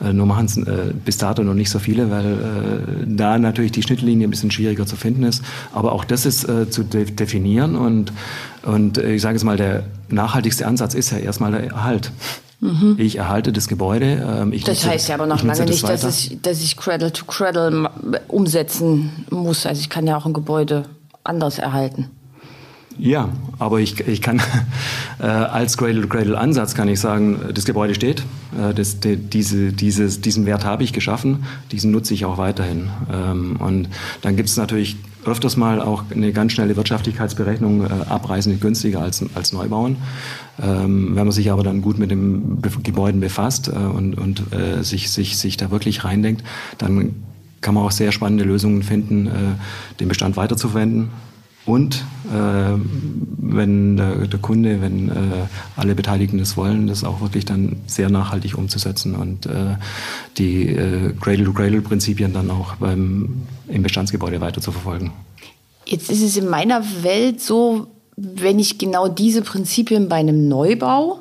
Äh, 0.00 0.12
nur 0.12 0.26
machen 0.26 0.46
es 0.46 0.56
äh, 0.56 0.92
bis 1.04 1.18
dato 1.18 1.42
noch 1.42 1.54
nicht 1.54 1.70
so 1.70 1.78
viele, 1.78 2.10
weil 2.10 2.26
äh, 2.26 3.06
da 3.06 3.38
natürlich 3.38 3.72
die 3.72 3.82
Schnittlinie 3.82 4.28
ein 4.28 4.30
bisschen 4.30 4.50
schwieriger 4.50 4.86
zu 4.86 4.96
finden 4.96 5.24
ist. 5.24 5.42
Aber 5.72 5.92
auch 5.92 6.04
das 6.04 6.26
ist 6.26 6.46
zu 6.70 6.84
de 6.84 7.04
definieren 7.04 7.76
und, 7.76 8.12
und 8.62 8.98
ich 8.98 9.22
sage 9.22 9.36
es 9.36 9.44
mal, 9.44 9.56
der 9.56 9.84
nachhaltigste 10.08 10.66
Ansatz 10.66 10.94
ist 10.94 11.10
ja 11.10 11.18
erstmal 11.18 11.52
der 11.52 11.66
Erhalt. 11.68 12.12
Mhm. 12.60 12.96
Ich 12.98 13.16
erhalte 13.16 13.52
das 13.52 13.68
Gebäude. 13.68 14.06
Ähm, 14.06 14.52
ich 14.52 14.64
das 14.64 14.78
nutze, 14.78 14.90
heißt 14.90 15.08
ja 15.08 15.14
aber 15.14 15.26
noch 15.26 15.42
lange 15.42 15.64
nicht, 15.64 15.88
das 15.88 16.00
dass 16.00 16.24
ich, 16.24 16.40
dass 16.42 16.60
ich 16.60 16.76
Cradle 16.76 17.12
to 17.12 17.24
Cradle 17.24 17.90
umsetzen 18.26 19.26
muss. 19.30 19.64
Also 19.64 19.80
ich 19.80 19.88
kann 19.88 20.06
ja 20.06 20.16
auch 20.16 20.26
ein 20.26 20.32
Gebäude 20.32 20.84
anders 21.22 21.58
erhalten. 21.58 22.10
Ja, 22.98 23.28
aber 23.60 23.78
ich, 23.78 24.00
ich 24.08 24.20
kann 24.20 24.42
äh, 25.20 25.24
als 25.24 25.76
Cradle-to-Cradle-Ansatz 25.76 26.74
kann 26.74 26.88
ich 26.88 26.98
sagen, 26.98 27.40
das 27.54 27.64
Gebäude 27.64 27.94
steht, 27.94 28.24
äh, 28.58 28.74
das, 28.74 28.98
die, 28.98 29.16
diese, 29.16 29.72
dieses, 29.72 30.20
diesen 30.20 30.46
Wert 30.46 30.64
habe 30.64 30.82
ich 30.82 30.92
geschaffen, 30.92 31.44
diesen 31.70 31.92
nutze 31.92 32.12
ich 32.14 32.24
auch 32.24 32.38
weiterhin. 32.38 32.90
Ähm, 33.12 33.56
und 33.60 33.88
dann 34.22 34.34
gibt 34.34 34.48
es 34.48 34.56
natürlich 34.56 34.96
öfters 35.24 35.56
mal 35.56 35.80
auch 35.80 36.04
eine 36.10 36.32
ganz 36.32 36.52
schnelle 36.52 36.76
Wirtschaftlichkeitsberechnung, 36.76 37.84
äh, 37.84 37.88
abreißend 38.08 38.60
günstiger 38.60 39.00
als, 39.00 39.24
als 39.34 39.52
Neubauen. 39.52 39.96
Ähm, 40.60 41.14
wenn 41.14 41.24
man 41.24 41.32
sich 41.32 41.50
aber 41.50 41.62
dann 41.62 41.82
gut 41.82 41.98
mit 41.98 42.10
dem 42.10 42.60
Be 42.60 42.70
Gebäuden 42.82 43.20
befasst 43.20 43.68
äh, 43.68 43.72
und, 43.72 44.14
und 44.14 44.52
äh, 44.52 44.82
sich, 44.82 45.10
sich, 45.10 45.36
sich 45.36 45.56
da 45.56 45.70
wirklich 45.70 46.04
reindenkt, 46.04 46.42
dann 46.78 47.14
kann 47.60 47.74
man 47.74 47.84
auch 47.84 47.90
sehr 47.90 48.12
spannende 48.12 48.44
Lösungen 48.44 48.82
finden, 48.82 49.26
äh, 49.26 49.30
den 50.00 50.08
Bestand 50.08 50.36
weiterzuverwenden 50.36 51.10
und 51.68 52.02
äh, 52.32 52.78
wenn 52.80 53.98
der, 53.98 54.26
der, 54.26 54.38
Kunde, 54.38 54.80
wenn 54.80 55.10
äh, 55.10 55.12
alle 55.76 55.94
Beteiligten 55.94 56.38
das 56.38 56.56
wollen, 56.56 56.86
das 56.86 57.04
auch 57.04 57.20
wirklich 57.20 57.44
dann 57.44 57.76
sehr 57.86 58.08
nachhaltig 58.08 58.56
umzusetzen 58.56 59.14
und 59.14 59.44
äh, 59.44 59.76
die 60.38 60.74
Cradle-to-Cradle-Prinzipien 61.20 62.32
dann 62.32 62.50
auch 62.50 62.76
beim, 62.76 63.42
im 63.68 63.82
Bestandsgebäude 63.82 64.40
weiter 64.40 64.62
zu 64.62 64.72
verfolgen. 64.72 65.12
Jetzt 65.84 66.10
ist 66.10 66.22
es 66.22 66.38
in 66.38 66.48
meiner 66.48 66.82
Welt 67.02 67.42
so, 67.42 67.88
wenn 68.20 68.58
ich 68.58 68.78
genau 68.78 69.08
diese 69.08 69.42
Prinzipien 69.42 70.08
bei 70.08 70.16
einem 70.16 70.48
Neubau 70.48 71.20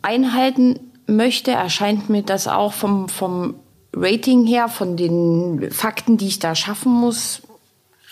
einhalten 0.00 0.78
möchte, 1.06 1.50
erscheint 1.50 2.08
mir 2.08 2.22
das 2.22 2.46
auch 2.46 2.72
vom, 2.72 3.08
vom 3.08 3.54
Rating 3.92 4.46
her, 4.46 4.68
von 4.68 4.96
den 4.96 5.70
Fakten, 5.72 6.16
die 6.16 6.28
ich 6.28 6.38
da 6.38 6.54
schaffen 6.54 6.92
muss, 6.92 7.42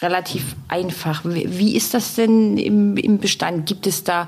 relativ 0.02 0.56
einfach. 0.66 1.22
Wie 1.24 1.76
ist 1.76 1.94
das 1.94 2.16
denn 2.16 2.56
im, 2.56 2.96
im 2.96 3.18
Bestand? 3.18 3.66
Gibt 3.66 3.86
es 3.86 4.02
da 4.02 4.26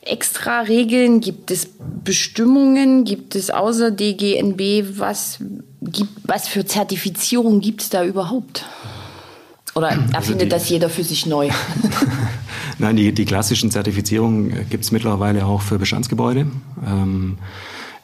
extra 0.00 0.60
Regeln? 0.60 1.20
Gibt 1.20 1.50
es 1.50 1.68
Bestimmungen? 2.04 3.04
Gibt 3.04 3.34
es 3.34 3.50
außer 3.50 3.90
DGNB 3.90 4.98
was, 4.98 5.38
gibt, 5.82 6.10
was 6.24 6.48
für 6.48 6.64
Zertifizierung 6.64 7.60
gibt 7.60 7.82
es 7.82 7.90
da 7.90 8.02
überhaupt? 8.02 8.64
Oder 9.78 9.90
also 9.90 10.12
erfindet 10.12 10.52
also 10.52 10.56
das 10.56 10.68
jeder 10.68 10.90
für 10.90 11.04
sich 11.04 11.24
neu? 11.26 11.48
Nein, 12.78 12.96
die, 12.96 13.12
die 13.12 13.24
klassischen 13.24 13.70
Zertifizierungen 13.70 14.68
gibt 14.68 14.84
es 14.84 14.90
mittlerweile 14.90 15.46
auch 15.46 15.62
für 15.62 15.78
Bestandsgebäude. 15.78 16.46
Ähm, 16.84 17.38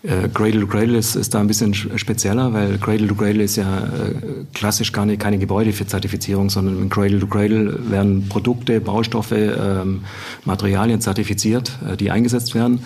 äh, 0.04 0.28
Cradle 0.28 0.60
to 0.60 0.66
Cradle 0.68 0.96
ist, 0.96 1.16
ist 1.16 1.34
da 1.34 1.40
ein 1.40 1.48
bisschen 1.48 1.74
spezieller, 1.74 2.52
weil 2.52 2.78
Cradle 2.78 3.08
to 3.08 3.14
Cradle 3.16 3.42
ist 3.42 3.56
ja 3.56 3.78
äh, 3.78 4.44
klassisch 4.52 4.92
gar 4.92 5.04
nicht, 5.04 5.20
keine 5.20 5.38
Gebäude 5.38 5.72
für 5.72 5.86
Zertifizierung, 5.86 6.48
sondern 6.48 6.80
in 6.80 6.88
Cradle 6.90 7.18
to 7.18 7.26
Cradle 7.26 7.90
werden 7.90 8.28
Produkte, 8.28 8.80
Baustoffe, 8.80 9.32
ähm, 9.32 10.04
Materialien 10.44 11.00
zertifiziert, 11.00 11.72
äh, 11.90 11.96
die 11.96 12.12
eingesetzt 12.12 12.54
werden 12.54 12.84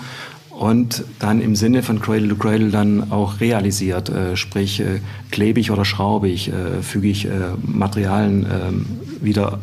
und 0.59 1.05
dann 1.21 1.41
im 1.41 1.55
Sinne 1.55 1.85
von 1.85 2.01
Cradle 2.01 2.31
to 2.31 2.35
Cradle 2.35 2.71
dann 2.71 3.13
auch 3.13 3.39
realisiert, 3.39 4.09
äh, 4.09 4.37
sprich 4.37 4.81
äh, 4.81 4.99
klebig 5.31 5.71
oder 5.71 5.85
schraubig, 5.85 6.49
äh, 6.49 6.83
füge 6.83 7.07
ich 7.07 7.27
äh, 7.27 7.31
Materialien 7.63 8.45
äh, 8.45 9.25
wieder 9.25 9.61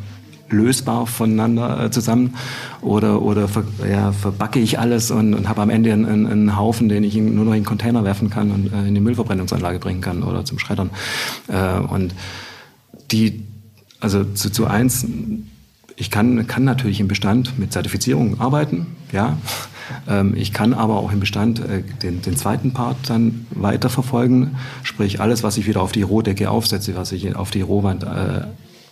lösbar 0.49 1.05
voneinander 1.05 1.83
äh, 1.83 1.91
zusammen 1.91 2.35
oder, 2.79 3.21
oder 3.21 3.49
ver, 3.49 3.65
ja, 3.85 4.13
verbacke 4.13 4.61
ich 4.61 4.79
alles 4.79 5.11
und, 5.11 5.33
und 5.33 5.49
habe 5.49 5.63
am 5.63 5.69
Ende 5.69 5.91
einen, 5.91 6.27
einen, 6.27 6.55
Haufen, 6.55 6.87
den 6.87 7.03
ich 7.03 7.13
nur 7.15 7.43
noch 7.43 7.51
in 7.51 7.63
den 7.63 7.65
Container 7.65 8.05
werfen 8.05 8.29
kann 8.29 8.51
und 8.51 8.71
äh, 8.71 8.87
in 8.87 8.95
die 8.95 9.01
Müllverbrennungsanlage 9.01 9.79
bringen 9.79 9.99
kann 9.99 10.23
oder 10.23 10.45
zum 10.45 10.59
Schreddern. 10.59 10.91
Und 11.89 12.15
die, 13.11 13.43
also 13.99 14.23
zu, 14.23 14.49
zu 14.49 14.65
eins, 14.65 15.05
ich 15.97 16.09
kann, 16.09 16.47
kann 16.47 16.63
natürlich 16.63 17.01
im 17.01 17.09
Bestand 17.09 17.59
mit 17.59 17.73
Zertifizierung 17.73 18.39
arbeiten, 18.39 18.87
ja. 19.11 19.37
Ähm, 20.07 20.33
ich 20.35 20.53
kann 20.53 20.73
aber 20.73 20.97
auch 20.97 21.11
im 21.11 21.19
Bestand 21.19 21.59
äh, 21.59 21.83
den, 22.01 22.21
den 22.21 22.35
zweiten 22.35 22.73
Part 22.73 22.97
dann 23.07 23.47
weiterverfolgen, 23.51 24.55
sprich 24.83 25.19
alles, 25.19 25.43
was 25.43 25.57
ich 25.57 25.67
wieder 25.67 25.81
auf 25.81 25.91
die 25.91 26.01
Rohdecke 26.01 26.49
aufsetze, 26.49 26.95
was 26.95 27.11
ich 27.11 27.35
auf 27.35 27.51
die 27.51 27.61
Rohwand 27.61 28.03
äh, 28.03 28.41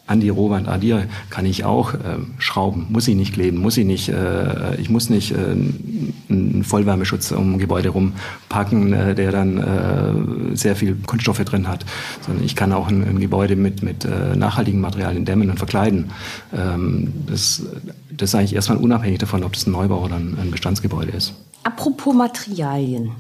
an 0.06 0.20
die 0.20 0.30
Rohwand 0.30 0.68
addiere, 0.68 1.08
kann 1.30 1.46
ich 1.46 1.64
auch 1.64 1.94
äh, 1.94 2.18
schrauben. 2.38 2.88
Muss 2.90 3.08
ich 3.08 3.16
nicht 3.16 3.34
kleben, 3.34 3.58
muss 3.58 3.78
ich 3.78 3.86
nicht, 3.86 4.10
äh, 4.10 4.76
ich 4.76 4.90
muss 4.90 5.10
nicht 5.10 5.32
äh, 5.32 5.36
einen 6.30 6.64
Vollwärmeschutz 6.66 7.32
um 7.32 7.58
Gebäude 7.58 7.90
rumpacken, 7.90 8.92
äh, 8.92 9.16
der 9.16 9.32
dann 9.32 9.58
äh, 9.58 10.56
sehr 10.56 10.76
viel 10.76 10.96
Kunststoffe 11.06 11.44
drin 11.46 11.70
hat, 11.70 11.86
sondern 12.26 12.44
ich 12.44 12.56
kann 12.56 12.74
auch 12.74 12.90
ein, 12.90 13.04
ein 13.04 13.20
Gebäude 13.20 13.56
mit, 13.56 13.82
mit 13.82 14.04
äh, 14.04 14.36
nachhaltigen 14.36 14.82
Materialien 14.82 15.24
dämmen 15.24 15.50
und 15.50 15.58
verkleiden. 15.58 16.12
Ähm, 16.54 17.14
das, 17.28 17.64
das 18.12 18.32
ist 18.32 18.36
eigentlich 18.36 18.56
erstmal 18.56 18.80
unabhängig 18.80 19.20
davon, 19.20 19.44
ob 19.44 19.54
das 19.54 19.66
ein 19.66 19.72
Neubau 19.72 20.04
oder 20.04 20.16
ein, 20.16 20.38
ein 20.40 20.52
Bestandsgebäude 20.52 21.12
ist. 21.12 21.34
Apropos 21.64 22.14
Materialien 22.14 23.12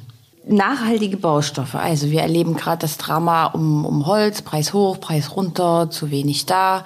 nachhaltige 0.45 1.17
Baustoffe. 1.17 1.75
Also 1.75 2.11
wir 2.11 2.21
erleben 2.21 2.55
gerade 2.55 2.81
das 2.81 2.97
Drama 2.97 3.47
um, 3.47 3.85
um 3.85 4.05
Holz, 4.05 4.41
Preis 4.41 4.73
hoch, 4.73 4.99
Preis 4.99 5.35
runter, 5.35 5.89
zu 5.89 6.11
wenig 6.11 6.45
da. 6.45 6.83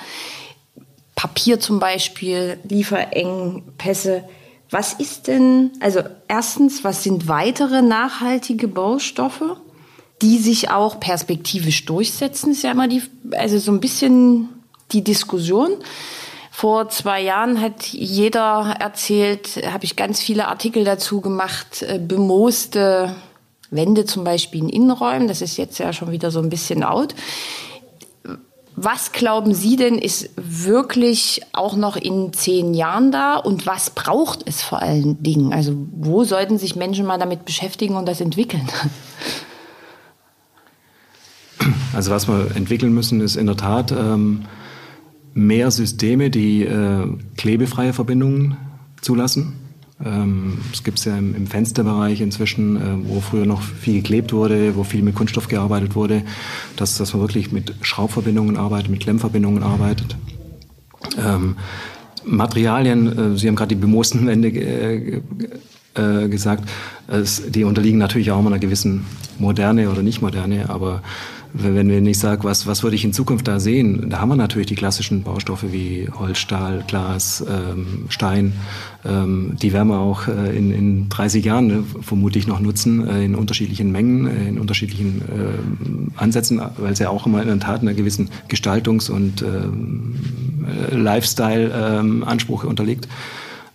Papier 1.15 1.59
zum 1.59 1.79
Beispiel, 1.79 2.59
Lieferengpässe. 2.63 4.23
Was 4.69 4.93
ist 4.93 5.27
denn, 5.27 5.71
also 5.79 6.01
erstens, 6.27 6.83
was 6.83 7.03
sind 7.03 7.27
weitere 7.27 7.81
nachhaltige 7.81 8.67
Baustoffe, 8.67 9.57
die 10.21 10.37
sich 10.37 10.69
auch 10.69 10.99
perspektivisch 10.99 11.85
durchsetzen? 11.85 12.51
Ist 12.51 12.63
ja 12.63 12.71
immer 12.71 12.87
die, 12.87 13.01
also 13.31 13.57
so 13.57 13.71
ein 13.71 13.79
bisschen 13.79 14.49
die 14.91 15.03
Diskussion. 15.03 15.71
Vor 16.51 16.89
zwei 16.89 17.21
Jahren 17.21 17.61
hat 17.61 17.85
jeder 17.85 18.75
erzählt, 18.79 19.63
habe 19.71 19.85
ich 19.85 19.95
ganz 19.95 20.19
viele 20.19 20.47
Artikel 20.47 20.83
dazu 20.83 21.21
gemacht, 21.21 21.83
äh, 21.83 21.99
bemooste 21.99 23.15
Wände 23.69 24.05
zum 24.05 24.23
Beispiel 24.23 24.61
in 24.61 24.69
Innenräumen, 24.69 25.27
das 25.27 25.41
ist 25.41 25.57
jetzt 25.57 25.77
ja 25.77 25.93
schon 25.93 26.11
wieder 26.11 26.31
so 26.31 26.39
ein 26.39 26.49
bisschen 26.49 26.83
out. 26.83 27.15
Was 28.79 29.11
glauben 29.11 29.55
Sie 29.55 29.75
denn, 29.75 29.97
ist 29.97 30.29
wirklich 30.35 31.41
auch 31.51 31.75
noch 31.75 31.95
in 31.95 32.31
zehn 32.31 32.75
Jahren 32.75 33.11
da 33.11 33.35
und 33.37 33.65
was 33.65 33.89
braucht 33.89 34.47
es 34.47 34.61
vor 34.61 34.83
allen 34.83 35.21
Dingen? 35.23 35.51
Also 35.51 35.75
wo 35.91 36.23
sollten 36.23 36.59
sich 36.59 36.75
Menschen 36.75 37.07
mal 37.07 37.17
damit 37.17 37.43
beschäftigen 37.43 37.95
und 37.95 38.07
das 38.07 38.21
entwickeln? 38.21 38.69
Also 41.93 42.11
was 42.11 42.27
wir 42.27 42.55
entwickeln 42.55 42.93
müssen, 42.93 43.21
ist 43.21 43.35
in 43.35 43.47
der 43.47 43.57
Tat 43.57 43.91
ähm, 43.91 44.45
mehr 45.33 45.71
Systeme, 45.71 46.29
die 46.29 46.63
äh, 46.63 47.07
klebefreie 47.37 47.93
Verbindungen 47.93 48.57
zulassen. 49.01 49.66
Ähm, 50.03 50.59
es 50.71 50.83
gibt 50.83 50.99
es 50.99 51.05
ja 51.05 51.17
im, 51.17 51.33
im, 51.35 51.47
Fensterbereich 51.47 52.21
inzwischen, 52.21 52.77
äh, 52.77 53.09
wo 53.09 53.19
früher 53.19 53.45
noch 53.45 53.61
viel 53.61 53.95
geklebt 53.95 54.31
wurde, 54.31 54.75
wo 54.75 54.83
viel 54.83 55.01
mit 55.01 55.15
Kunststoff 55.15 55.47
gearbeitet 55.47 55.95
wurde, 55.95 56.21
dass, 56.75 56.97
dass 56.97 57.13
man 57.13 57.21
wirklich 57.21 57.51
mit 57.51 57.73
Schraubverbindungen 57.81 58.57
arbeitet, 58.57 58.91
mit 58.91 58.99
Klemmverbindungen 58.99 59.63
arbeitet. 59.63 60.15
Ähm, 61.17 61.55
Materialien, 62.23 63.33
äh, 63.33 63.37
Sie 63.37 63.47
haben 63.47 63.55
gerade 63.55 63.75
die 63.75 63.81
bemoosten 63.81 64.27
Wände 64.27 64.49
äh, 64.49 65.21
äh, 65.95 66.29
gesagt, 66.29 66.69
es, 67.07 67.49
die 67.49 67.63
unterliegen 67.63 67.97
natürlich 67.97 68.29
auch 68.31 68.45
einer 68.45 68.59
gewissen 68.59 69.05
Moderne 69.39 69.89
oder 69.89 70.03
Nicht-Moderne, 70.03 70.69
aber 70.69 71.01
wenn 71.53 71.89
wir 71.89 72.01
nicht 72.01 72.19
sagen, 72.19 72.43
was, 72.43 72.67
was 72.67 72.83
würde 72.83 72.95
ich 72.95 73.03
in 73.03 73.13
Zukunft 73.13 73.47
da 73.47 73.59
sehen, 73.59 74.09
da 74.09 74.19
haben 74.19 74.29
wir 74.29 74.35
natürlich 74.35 74.67
die 74.67 74.75
klassischen 74.75 75.23
Baustoffe 75.23 75.71
wie 75.71 76.09
Holz, 76.13 76.37
Stahl, 76.37 76.83
Glas, 76.87 77.43
ähm, 77.49 78.05
Stein. 78.09 78.53
Ähm, 79.05 79.53
die 79.61 79.73
werden 79.73 79.89
wir 79.89 79.99
auch 79.99 80.27
äh, 80.27 80.55
in, 80.55 80.71
in 80.71 81.09
30 81.09 81.45
Jahren 81.45 81.67
ne, 81.67 81.83
vermutlich 82.01 82.47
noch 82.47 82.59
nutzen, 82.59 83.07
äh, 83.07 83.23
in 83.23 83.35
unterschiedlichen 83.35 83.91
Mengen, 83.91 84.27
äh, 84.27 84.49
in 84.49 84.59
unterschiedlichen 84.59 85.21
äh, 85.21 86.19
Ansätzen, 86.19 86.61
weil 86.77 86.93
es 86.93 86.99
ja 86.99 87.09
auch 87.09 87.25
immer 87.25 87.41
in 87.41 87.47
der 87.47 87.59
Tat 87.59 87.81
einer 87.81 87.93
gewissen 87.93 88.29
Gestaltungs- 88.49 89.09
und 89.09 89.41
ähm, 89.41 90.15
äh, 90.91 90.95
Lifestyle-Anspruch 90.95 92.63
ähm, 92.63 92.69
unterliegt. 92.69 93.07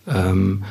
Ähm, 0.07 0.63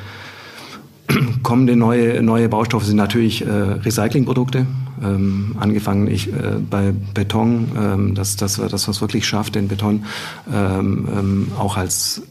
kommende 1.43 1.75
neue, 1.75 2.21
neue 2.23 2.49
Baustoffe 2.49 2.85
sind 2.85 2.97
natürlich 2.97 3.45
äh, 3.45 3.49
Recyclingprodukte. 3.49 4.65
Ähm, 5.03 5.55
angefangen 5.59 6.07
ich, 6.07 6.31
äh, 6.31 6.57
bei 6.69 6.93
Beton, 7.13 7.71
ähm, 7.77 8.15
dass, 8.15 8.35
dass 8.35 8.59
wir 8.59 8.67
das 8.67 8.87
was 8.87 9.01
wirklich 9.01 9.27
schafft, 9.27 9.55
den 9.55 9.67
Beton 9.67 10.05
ähm, 10.53 11.07
ähm, 11.11 11.47
auch 11.57 11.77
als 11.77 12.21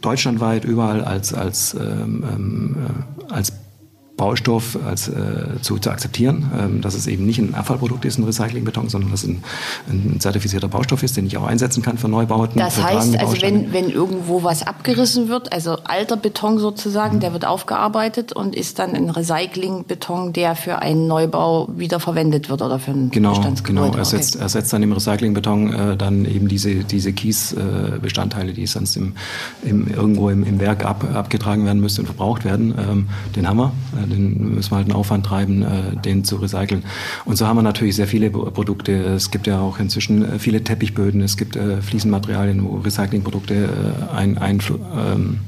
deutschlandweit 0.00 0.64
überall 0.64 1.02
als, 1.02 1.34
als, 1.34 1.74
ähm, 1.74 2.24
ähm, 2.32 2.76
äh, 3.28 3.32
als 3.32 3.52
Baustoff 4.18 4.76
als, 4.84 5.08
äh, 5.08 5.62
zu, 5.62 5.78
zu 5.78 5.90
akzeptieren, 5.90 6.50
ähm, 6.58 6.80
dass 6.82 6.94
es 6.94 7.06
eben 7.06 7.24
nicht 7.24 7.38
ein 7.38 7.54
Abfallprodukt 7.54 8.04
ist, 8.04 8.18
ein 8.18 8.24
Recyclingbeton, 8.24 8.88
sondern 8.88 9.12
dass 9.12 9.22
es 9.22 9.28
ein, 9.28 9.44
ein 9.88 10.20
zertifizierter 10.20 10.68
Baustoff 10.68 11.02
ist, 11.04 11.16
den 11.16 11.24
ich 11.26 11.38
auch 11.38 11.46
einsetzen 11.46 11.82
kann 11.82 11.96
für 11.96 12.08
Neubauten. 12.08 12.58
Das 12.58 12.82
heißt, 12.82 13.16
also 13.16 13.40
wenn, 13.40 13.72
wenn 13.72 13.88
irgendwo 13.88 14.42
was 14.42 14.66
abgerissen 14.66 15.28
wird, 15.28 15.52
also 15.52 15.78
alter 15.84 16.16
Beton 16.16 16.58
sozusagen, 16.58 17.16
mhm. 17.16 17.20
der 17.20 17.32
wird 17.32 17.46
aufgearbeitet 17.46 18.32
und 18.32 18.56
ist 18.56 18.80
dann 18.80 18.94
ein 18.94 19.08
Recyclingbeton, 19.08 20.32
der 20.32 20.56
für 20.56 20.80
einen 20.80 21.06
Neubau 21.06 21.68
wieder 21.76 22.00
verwendet 22.00 22.50
wird 22.50 22.60
oder 22.60 22.80
für 22.80 22.90
ein 22.90 23.10
genau, 23.10 23.30
Bestandsgebäude. 23.30 23.86
Genau, 23.86 23.98
ersetzt, 23.98 24.34
okay. 24.34 24.42
ersetzt 24.42 24.72
dann 24.72 24.82
im 24.82 24.92
Recyclingbeton 24.92 25.72
äh, 25.72 25.96
dann 25.96 26.24
eben 26.24 26.48
diese, 26.48 26.74
diese 26.82 27.12
Kiesbestandteile, 27.12 28.50
äh, 28.50 28.54
die 28.54 28.66
sonst 28.66 28.96
im, 28.96 29.14
im, 29.62 29.86
irgendwo 29.86 30.28
im, 30.28 30.42
im 30.42 30.58
Werk 30.58 30.84
ab, 30.84 31.04
abgetragen 31.14 31.64
werden 31.64 31.80
müssen 31.80 32.00
und 32.00 32.06
verbraucht 32.06 32.44
werden. 32.44 32.74
Ähm, 32.76 33.08
den 33.36 33.48
haben 33.48 33.58
wir. 33.58 33.72
Den 34.10 34.54
müssen 34.54 34.70
wir 34.70 34.76
halt 34.76 34.86
einen 34.86 34.96
Aufwand 34.96 35.26
treiben, 35.26 35.62
äh, 35.62 35.96
den 36.04 36.24
zu 36.24 36.36
recyceln. 36.36 36.84
Und 37.24 37.36
so 37.36 37.46
haben 37.46 37.56
wir 37.56 37.62
natürlich 37.62 37.96
sehr 37.96 38.06
viele 38.06 38.30
Produkte. 38.30 38.92
Es 38.92 39.30
gibt 39.30 39.46
ja 39.46 39.60
auch 39.60 39.78
inzwischen 39.78 40.24
äh, 40.24 40.38
viele 40.38 40.62
Teppichböden, 40.62 41.20
es 41.20 41.36
gibt 41.36 41.56
äh, 41.56 41.80
Fliesenmaterialien, 41.82 42.64
wo 42.64 42.76
Recyclingprodukte 42.78 43.68
ein, 44.14 44.38
ein, 44.38 44.60
ähm, 44.96 45.38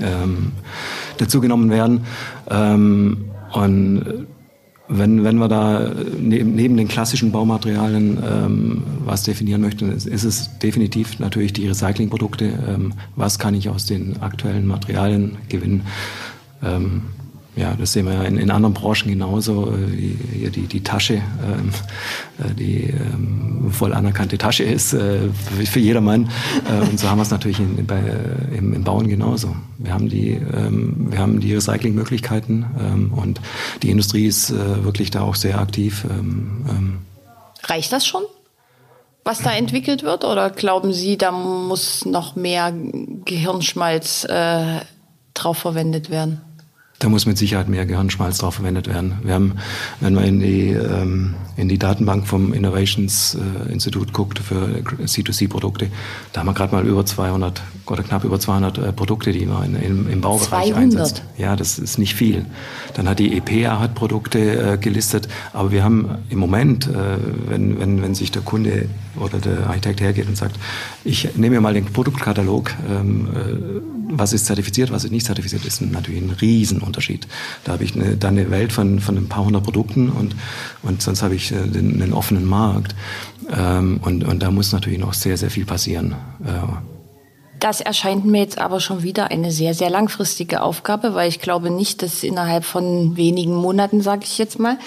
ähm, 0.00 0.52
dazugenommen 1.18 1.70
werden. 1.70 2.00
Ähm, 2.50 3.24
und 3.52 4.26
wenn, 4.88 5.22
wenn 5.22 5.36
wir 5.36 5.48
da 5.48 5.90
neben, 6.18 6.54
neben 6.54 6.76
den 6.76 6.88
klassischen 6.88 7.30
Baumaterialien 7.30 8.18
ähm, 8.26 8.82
was 9.04 9.22
definieren 9.22 9.60
möchten, 9.60 9.92
ist, 9.92 10.06
ist, 10.06 10.24
es 10.24 10.58
definitiv 10.58 11.18
natürlich 11.18 11.52
die 11.52 11.68
Recyclingprodukte. 11.68 12.46
Ähm, 12.66 12.94
was 13.14 13.38
kann 13.38 13.54
ich 13.54 13.68
aus 13.68 13.84
den 13.84 14.20
aktuellen 14.22 14.66
Materialien 14.66 15.36
gewinnen? 15.48 15.82
Ähm, 16.62 17.02
ja, 17.58 17.74
das 17.74 17.92
sehen 17.92 18.06
wir 18.06 18.14
ja 18.14 18.22
in, 18.22 18.36
in 18.36 18.50
anderen 18.50 18.74
Branchen 18.74 19.08
genauso. 19.08 19.74
Äh, 19.74 20.36
hier 20.38 20.50
die, 20.50 20.66
die 20.66 20.82
Tasche, 20.82 21.14
ähm, 21.14 21.70
äh, 22.38 22.54
die 22.54 22.84
ähm, 22.84 23.70
voll 23.72 23.92
anerkannte 23.92 24.38
Tasche 24.38 24.62
ist 24.62 24.92
äh, 24.92 25.28
für, 25.56 25.66
für 25.66 25.80
jedermann. 25.80 26.30
Äh, 26.68 26.88
und 26.88 27.00
so 27.00 27.08
haben 27.08 27.18
wir 27.18 27.22
es 27.22 27.30
natürlich 27.30 27.58
in, 27.58 27.84
bei, 27.84 28.00
im, 28.56 28.72
im 28.74 28.84
Bauen 28.84 29.08
genauso. 29.08 29.56
Wir 29.78 29.92
haben 29.92 30.08
die, 30.08 30.30
ähm, 30.30 31.08
wir 31.10 31.18
haben 31.18 31.40
die 31.40 31.52
Recyclingmöglichkeiten 31.54 32.66
ähm, 32.78 33.12
und 33.12 33.40
die 33.82 33.90
Industrie 33.90 34.26
ist 34.26 34.50
äh, 34.50 34.84
wirklich 34.84 35.10
da 35.10 35.22
auch 35.22 35.34
sehr 35.34 35.58
aktiv. 35.58 36.06
Ähm, 36.08 36.64
ähm. 36.68 36.98
Reicht 37.64 37.92
das 37.92 38.06
schon? 38.06 38.22
was 39.24 39.42
da 39.42 39.52
entwickelt 39.52 40.04
wird? 40.04 40.24
Oder 40.24 40.48
glauben 40.48 40.94
Sie, 40.94 41.18
da 41.18 41.32
muss 41.32 42.06
noch 42.06 42.34
mehr 42.34 42.72
Gehirnschmalz 42.72 44.24
äh, 44.24 44.80
drauf 45.34 45.58
verwendet 45.58 46.08
werden? 46.08 46.40
Da 47.00 47.08
muss 47.08 47.26
mit 47.26 47.38
Sicherheit 47.38 47.68
mehr 47.68 47.86
Gehirnschmalz 47.86 48.38
drauf 48.38 48.54
verwendet 48.54 48.88
werden. 48.88 49.18
Wir 49.22 49.34
haben, 49.34 49.52
wenn 50.00 50.14
man 50.14 50.24
in 50.24 50.40
die, 50.40 50.70
ähm, 50.70 51.34
in 51.56 51.68
die 51.68 51.78
Datenbank 51.78 52.26
vom 52.26 52.52
Innovations 52.52 53.36
äh, 53.36 53.72
Institut 53.72 54.12
guckt 54.12 54.40
für 54.40 54.82
C2C-Produkte, 55.04 55.90
da 56.32 56.40
haben 56.40 56.48
wir 56.48 56.54
gerade 56.54 56.74
mal 56.74 56.84
über 56.84 57.06
200 57.06 57.62
oder 57.86 58.02
knapp 58.02 58.24
über 58.24 58.40
200 58.40 58.78
äh, 58.78 58.92
Produkte, 58.92 59.30
die 59.30 59.46
man 59.46 59.76
in, 59.76 60.10
im 60.10 60.20
Baubereich 60.20 60.70
200. 60.70 60.76
einsetzt. 60.76 61.22
Ja, 61.36 61.54
das 61.54 61.78
ist 61.78 61.98
nicht 61.98 62.16
viel. 62.16 62.44
Dann 62.94 63.08
hat 63.08 63.20
die 63.20 63.36
EPA 63.36 63.78
hat 63.78 63.94
Produkte 63.94 64.72
äh, 64.72 64.76
gelistet, 64.76 65.28
aber 65.52 65.70
wir 65.70 65.84
haben 65.84 66.08
im 66.30 66.40
Moment, 66.40 66.88
äh, 66.88 67.16
wenn, 67.46 67.78
wenn, 67.78 68.02
wenn 68.02 68.16
sich 68.16 68.32
der 68.32 68.42
Kunde 68.42 68.88
oder 69.14 69.38
der 69.38 69.68
Architekt 69.68 70.00
hergeht 70.00 70.26
und 70.26 70.36
sagt, 70.36 70.56
ich 71.04 71.36
nehme 71.36 71.56
mir 71.56 71.60
mal 71.60 71.74
den 71.74 71.84
Produktkatalog, 71.84 72.72
ähm, 72.90 73.28
äh, 73.28 73.97
was 74.10 74.32
ist 74.32 74.46
zertifiziert, 74.46 74.90
was 74.90 75.04
ist 75.04 75.10
nicht 75.10 75.26
zertifiziert, 75.26 75.64
ist 75.64 75.80
natürlich 75.80 76.22
ein 76.22 76.30
Riesenunterschied. 76.30 77.26
Da 77.64 77.72
habe 77.72 77.84
ich 77.84 77.94
eine, 77.94 78.16
dann 78.16 78.38
eine 78.38 78.50
Welt 78.50 78.72
von, 78.72 79.00
von 79.00 79.16
ein 79.16 79.28
paar 79.28 79.44
hundert 79.44 79.64
Produkten 79.64 80.10
und, 80.10 80.34
und 80.82 81.02
sonst 81.02 81.22
habe 81.22 81.34
ich 81.34 81.52
äh, 81.52 81.66
den, 81.66 82.02
einen 82.02 82.12
offenen 82.12 82.44
Markt. 82.44 82.94
Ähm, 83.50 84.00
und, 84.02 84.24
und 84.24 84.42
da 84.42 84.50
muss 84.50 84.72
natürlich 84.72 84.98
noch 84.98 85.14
sehr, 85.14 85.36
sehr 85.36 85.50
viel 85.50 85.64
passieren. 85.64 86.14
Äh, 86.44 86.66
das 87.60 87.80
erscheint 87.80 88.24
mir 88.24 88.40
jetzt 88.40 88.58
aber 88.58 88.78
schon 88.78 89.02
wieder 89.02 89.32
eine 89.32 89.50
sehr, 89.50 89.74
sehr 89.74 89.90
langfristige 89.90 90.62
Aufgabe, 90.62 91.14
weil 91.14 91.28
ich 91.28 91.40
glaube 91.40 91.70
nicht, 91.70 92.02
dass 92.02 92.22
innerhalb 92.22 92.64
von 92.64 93.16
wenigen 93.16 93.54
Monaten, 93.54 94.00
sage 94.00 94.22
ich 94.24 94.38
jetzt 94.38 94.60
mal, 94.60 94.78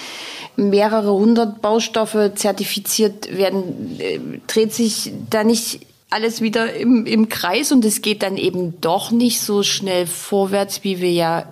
mehrere 0.56 1.12
hundert 1.12 1.60
Baustoffe 1.60 2.32
zertifiziert 2.34 3.36
werden. 3.36 3.98
Äh, 3.98 4.20
dreht 4.46 4.72
sich 4.72 5.12
da 5.28 5.44
nicht 5.44 5.80
alles 6.12 6.40
wieder 6.40 6.74
im, 6.74 7.06
im 7.06 7.28
Kreis 7.28 7.72
und 7.72 7.84
es 7.84 8.02
geht 8.02 8.22
dann 8.22 8.36
eben 8.36 8.80
doch 8.80 9.10
nicht 9.10 9.40
so 9.40 9.62
schnell 9.62 10.06
vorwärts, 10.06 10.84
wie 10.84 11.00
wir 11.00 11.12
ja 11.12 11.46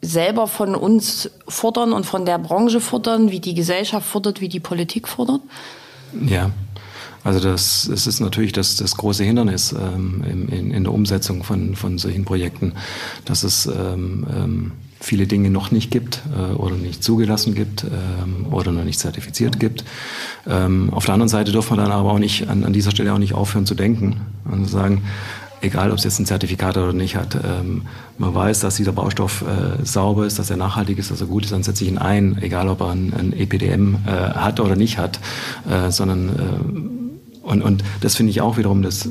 selber 0.00 0.48
von 0.48 0.74
uns 0.74 1.30
fordern 1.46 1.92
und 1.92 2.04
von 2.04 2.26
der 2.26 2.38
Branche 2.38 2.80
fordern, 2.80 3.30
wie 3.30 3.40
die 3.40 3.54
Gesellschaft 3.54 4.06
fordert, 4.06 4.40
wie 4.40 4.48
die 4.48 4.60
Politik 4.60 5.06
fordert? 5.06 5.42
Ja, 6.26 6.50
also 7.24 7.38
das, 7.38 7.88
das 7.88 8.06
ist 8.06 8.20
natürlich 8.20 8.52
das, 8.52 8.76
das 8.76 8.96
große 8.96 9.22
Hindernis 9.22 9.72
ähm, 9.72 10.24
in, 10.28 10.72
in, 10.72 10.84
der 10.84 10.92
Umsetzung 10.92 11.44
von, 11.44 11.76
von 11.76 11.98
solchen 11.98 12.24
Projekten, 12.24 12.72
dass 13.24 13.44
es 13.44 13.66
ähm, 13.66 14.26
ähm, 14.28 14.72
viele 15.02 15.26
Dinge 15.26 15.50
noch 15.50 15.70
nicht 15.70 15.90
gibt 15.90 16.22
äh, 16.36 16.54
oder 16.54 16.76
nicht 16.76 17.02
zugelassen 17.02 17.54
gibt 17.54 17.84
ähm, 17.84 18.52
oder 18.52 18.72
noch 18.72 18.84
nicht 18.84 18.98
zertifiziert 18.98 19.58
gibt. 19.58 19.84
Ähm, 20.46 20.90
auf 20.92 21.04
der 21.04 21.14
anderen 21.14 21.28
Seite 21.28 21.52
dürfen 21.52 21.76
wir 21.76 21.82
dann 21.82 21.92
aber 21.92 22.12
auch 22.12 22.18
nicht 22.18 22.48
an, 22.48 22.64
an 22.64 22.72
dieser 22.72 22.92
Stelle 22.92 23.12
auch 23.12 23.18
nicht 23.18 23.34
aufhören 23.34 23.66
zu 23.66 23.74
denken 23.74 24.20
und 24.44 24.66
sagen, 24.66 25.02
egal 25.60 25.90
ob 25.90 25.98
es 25.98 26.04
jetzt 26.04 26.18
ein 26.18 26.26
Zertifikat 26.26 26.76
oder 26.76 26.92
nicht 26.92 27.16
hat, 27.16 27.36
ähm, 27.36 27.82
man 28.18 28.34
weiß, 28.34 28.60
dass 28.60 28.76
dieser 28.76 28.92
Baustoff 28.92 29.42
äh, 29.42 29.84
sauber 29.84 30.26
ist, 30.26 30.38
dass 30.38 30.50
er 30.50 30.56
nachhaltig 30.56 30.98
ist, 30.98 31.10
dass 31.10 31.20
er 31.20 31.26
gut 31.26 31.44
ist, 31.44 31.52
dann 31.52 31.62
setze 31.62 31.84
ich 31.84 31.90
ihn 31.90 31.98
ein, 31.98 32.38
egal 32.40 32.68
ob 32.68 32.80
er 32.80 32.90
ein, 32.90 33.12
ein 33.12 33.32
EPDM 33.32 33.96
äh, 34.06 34.10
hat 34.10 34.60
oder 34.60 34.76
nicht 34.76 34.98
hat, 34.98 35.18
äh, 35.68 35.90
sondern 35.90 36.28
äh, 36.28 37.48
und, 37.48 37.62
und 37.62 37.82
das 38.00 38.14
finde 38.14 38.30
ich 38.30 38.40
auch 38.40 38.56
wiederum 38.56 38.82
das 38.82 39.08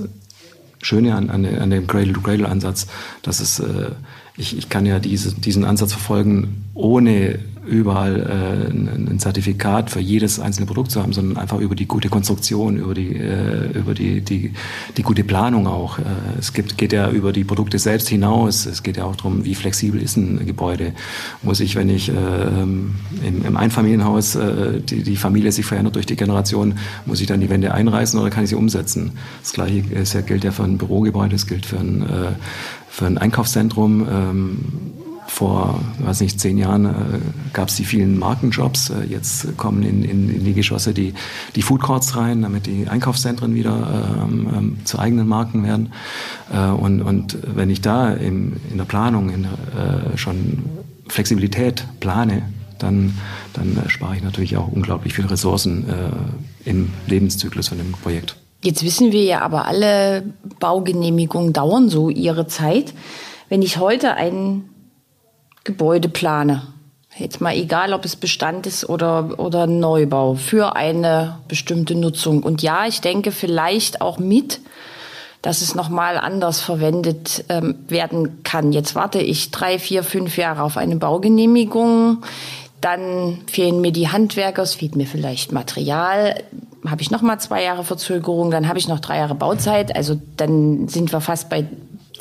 Schöne 0.81 1.15
an, 1.15 1.29
an, 1.29 1.45
an 1.45 1.69
dem 1.69 1.85
Cradle-to-Cradle-Ansatz, 1.85 2.87
dass 3.21 3.39
es 3.39 3.59
äh, 3.59 3.91
ich, 4.37 4.57
ich 4.57 4.69
kann 4.69 4.85
ja 4.85 4.99
diese, 4.99 5.33
diesen 5.35 5.65
Ansatz 5.65 5.91
verfolgen, 5.91 6.65
ohne 6.73 7.39
überall 7.65 8.19
äh, 8.19 8.71
ein, 8.71 9.19
Zertifikat 9.19 9.91
für 9.91 9.99
jedes 9.99 10.39
einzelne 10.39 10.65
Produkt 10.65 10.91
zu 10.91 11.01
haben, 11.01 11.13
sondern 11.13 11.37
einfach 11.37 11.59
über 11.59 11.75
die 11.75 11.85
gute 11.85 12.09
Konstruktion, 12.09 12.77
über 12.77 12.93
die, 12.93 13.15
äh, 13.15 13.77
über 13.77 13.93
die, 13.93 14.21
die, 14.21 14.53
die 14.97 15.03
gute 15.03 15.23
Planung 15.23 15.67
auch. 15.67 15.99
Äh, 15.99 16.03
es 16.39 16.53
gibt, 16.53 16.77
geht 16.77 16.91
ja 16.91 17.09
über 17.11 17.31
die 17.31 17.43
Produkte 17.43 17.77
selbst 17.77 18.09
hinaus. 18.09 18.65
Es 18.65 18.81
geht 18.81 18.97
ja 18.97 19.05
auch 19.05 19.15
darum, 19.15 19.45
wie 19.45 19.53
flexibel 19.53 20.01
ist 20.01 20.17
ein 20.17 20.45
Gebäude. 20.45 20.93
Muss 21.43 21.59
ich, 21.59 21.75
wenn 21.75 21.89
ich 21.89 22.09
äh, 22.09 22.13
im, 22.13 22.95
im 23.21 23.57
Einfamilienhaus 23.57 24.35
äh, 24.35 24.81
die, 24.81 25.03
die 25.03 25.15
Familie 25.15 25.51
sich 25.51 25.65
verändert 25.65 25.95
durch 25.95 26.07
die 26.07 26.15
Generation, 26.15 26.75
muss 27.05 27.21
ich 27.21 27.27
dann 27.27 27.41
die 27.41 27.49
Wände 27.49 27.73
einreißen 27.73 28.19
oder 28.19 28.31
kann 28.31 28.43
ich 28.43 28.49
sie 28.49 28.55
umsetzen? 28.55 29.11
Das 29.41 29.53
gleiche 29.53 29.81
ist 29.93 30.13
ja, 30.13 30.21
gilt 30.21 30.43
ja 30.43 30.51
für 30.51 30.63
ein 30.63 30.77
Bürogebäude, 30.77 31.33
das 31.33 31.45
gilt 31.45 31.67
für 31.67 31.77
ein, 31.77 32.01
äh, 32.01 32.31
für 32.89 33.05
ein 33.05 33.19
Einkaufszentrum. 33.19 34.07
Ähm, 34.09 34.57
vor, 35.31 35.79
weiß 35.99 36.19
nicht, 36.19 36.41
zehn 36.41 36.57
Jahren 36.57 36.85
äh, 36.85 36.89
gab 37.53 37.69
es 37.69 37.75
die 37.77 37.85
vielen 37.85 38.19
Markenjobs. 38.19 38.89
Äh, 38.89 39.05
jetzt 39.05 39.57
kommen 39.57 39.81
in, 39.81 40.03
in, 40.03 40.29
in, 40.29 40.43
die 40.43 40.53
Geschosse 40.53 40.93
die, 40.93 41.13
die 41.55 41.61
Food 41.61 41.81
Courts 41.81 42.17
rein, 42.17 42.41
damit 42.41 42.65
die 42.65 42.87
Einkaufszentren 42.89 43.55
wieder 43.55 44.25
ähm, 44.25 44.49
ähm, 44.53 44.77
zu 44.83 44.99
eigenen 44.99 45.29
Marken 45.29 45.63
werden. 45.63 45.93
Äh, 46.53 46.71
und, 46.71 47.01
und 47.01 47.37
wenn 47.55 47.69
ich 47.69 47.79
da 47.79 48.11
im, 48.11 48.57
in 48.69 48.77
der 48.77 48.83
Planung 48.83 49.29
in, 49.29 49.45
äh, 49.45 50.17
schon 50.17 50.63
Flexibilität 51.07 51.85
plane, 52.01 52.43
dann, 52.77 53.17
dann 53.53 53.83
spare 53.87 54.17
ich 54.17 54.23
natürlich 54.23 54.57
auch 54.57 54.67
unglaublich 54.67 55.13
viele 55.13 55.31
Ressourcen 55.31 55.87
äh, 55.87 56.69
im 56.69 56.91
Lebenszyklus 57.07 57.69
von 57.69 57.77
dem 57.77 57.93
Projekt. 57.93 58.35
Jetzt 58.63 58.83
wissen 58.83 59.13
wir 59.13 59.23
ja 59.23 59.41
aber, 59.41 59.65
alle 59.65 60.23
Baugenehmigungen 60.59 61.53
dauern 61.53 61.87
so 61.87 62.09
ihre 62.09 62.47
Zeit. 62.47 62.93
Wenn 63.47 63.61
ich 63.61 63.77
heute 63.77 64.13
ein 64.15 64.65
Gebäude 65.63 66.09
plane, 66.09 66.63
jetzt 67.15 67.41
mal 67.41 67.55
egal, 67.55 67.93
ob 67.93 68.05
es 68.05 68.15
Bestand 68.15 68.65
ist 68.67 68.87
oder, 68.87 69.39
oder 69.39 69.67
Neubau, 69.67 70.35
für 70.35 70.75
eine 70.75 71.37
bestimmte 71.47 71.95
Nutzung. 71.95 72.43
Und 72.43 72.61
ja, 72.61 72.85
ich 72.87 73.01
denke 73.01 73.31
vielleicht 73.31 74.01
auch 74.01 74.17
mit, 74.17 74.59
dass 75.41 75.61
es 75.61 75.75
nochmal 75.75 76.17
anders 76.17 76.61
verwendet 76.61 77.45
ähm, 77.49 77.75
werden 77.87 78.43
kann. 78.43 78.73
Jetzt 78.73 78.95
warte 78.95 79.19
ich 79.19 79.51
drei, 79.51 79.79
vier, 79.79 80.03
fünf 80.03 80.37
Jahre 80.37 80.63
auf 80.63 80.77
eine 80.77 80.95
Baugenehmigung. 80.95 82.23
Dann 82.79 83.39
fehlen 83.47 83.81
mir 83.81 83.91
die 83.91 84.09
Handwerker, 84.09 84.63
es 84.63 84.75
fehlt 84.75 84.95
mir 84.95 85.05
vielleicht 85.05 85.51
Material 85.51 86.35
habe 86.89 87.01
ich 87.01 87.11
noch 87.11 87.21
mal 87.21 87.39
zwei 87.39 87.63
Jahre 87.63 87.83
Verzögerung, 87.83 88.51
dann 88.51 88.67
habe 88.67 88.79
ich 88.79 88.87
noch 88.87 88.99
drei 88.99 89.17
Jahre 89.17 89.35
Bauzeit. 89.35 89.95
Also 89.95 90.19
dann 90.37 90.87
sind 90.87 91.11
wir 91.11 91.21
fast 91.21 91.49
bei 91.49 91.65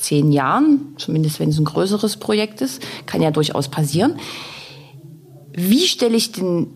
zehn 0.01 0.31
Jahren, 0.31 0.95
zumindest 0.97 1.39
wenn 1.39 1.49
es 1.49 1.59
ein 1.59 1.65
größeres 1.65 2.17
Projekt 2.17 2.61
ist. 2.61 2.81
Kann 3.05 3.21
ja 3.21 3.31
durchaus 3.31 3.69
passieren. 3.69 4.15
Wie 5.53 5.87
stelle 5.87 6.17
ich 6.17 6.31
denn, 6.31 6.67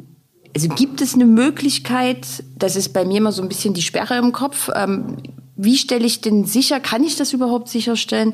also 0.55 0.69
gibt 0.69 1.01
es 1.01 1.13
eine 1.13 1.25
Möglichkeit, 1.25 2.25
das 2.57 2.75
ist 2.75 2.93
bei 2.93 3.05
mir 3.05 3.17
immer 3.17 3.31
so 3.31 3.41
ein 3.41 3.49
bisschen 3.49 3.73
die 3.73 3.81
Sperre 3.81 4.17
im 4.17 4.31
Kopf, 4.31 4.69
ähm, 4.75 5.17
wie 5.55 5.77
stelle 5.77 6.05
ich 6.05 6.21
denn 6.21 6.45
sicher, 6.45 6.79
kann 6.79 7.03
ich 7.03 7.15
das 7.15 7.33
überhaupt 7.33 7.69
sicherstellen, 7.69 8.33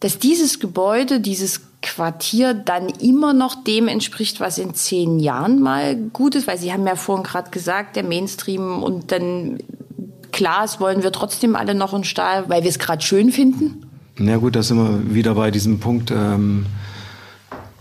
dass 0.00 0.18
dieses 0.18 0.60
Gebäude, 0.60 1.18
dieses 1.18 1.62
Quartier 1.82 2.54
dann 2.54 2.88
immer 2.88 3.32
noch 3.32 3.64
dem 3.64 3.88
entspricht, 3.88 4.38
was 4.38 4.58
in 4.58 4.74
zehn 4.74 5.18
Jahren 5.18 5.60
mal 5.60 5.96
gut 5.96 6.36
ist? 6.36 6.46
Weil 6.46 6.58
Sie 6.58 6.72
haben 6.72 6.86
ja 6.86 6.94
vorhin 6.94 7.24
gerade 7.24 7.50
gesagt, 7.50 7.96
der 7.96 8.04
Mainstream 8.04 8.82
und 8.82 9.10
dann 9.10 9.58
Glas 10.30 10.78
wollen 10.80 11.02
wir 11.02 11.10
trotzdem 11.10 11.56
alle 11.56 11.74
noch 11.74 11.94
in 11.94 12.04
Stahl, 12.04 12.48
weil 12.48 12.62
wir 12.62 12.70
es 12.70 12.78
gerade 12.78 13.02
schön 13.02 13.32
finden? 13.32 13.87
Na 14.20 14.36
gut, 14.36 14.56
da 14.56 14.64
sind 14.64 14.78
wir 14.78 15.14
wieder 15.14 15.36
bei 15.36 15.52
diesem 15.52 15.78
Punkt, 15.78 16.10
ähm, 16.10 16.66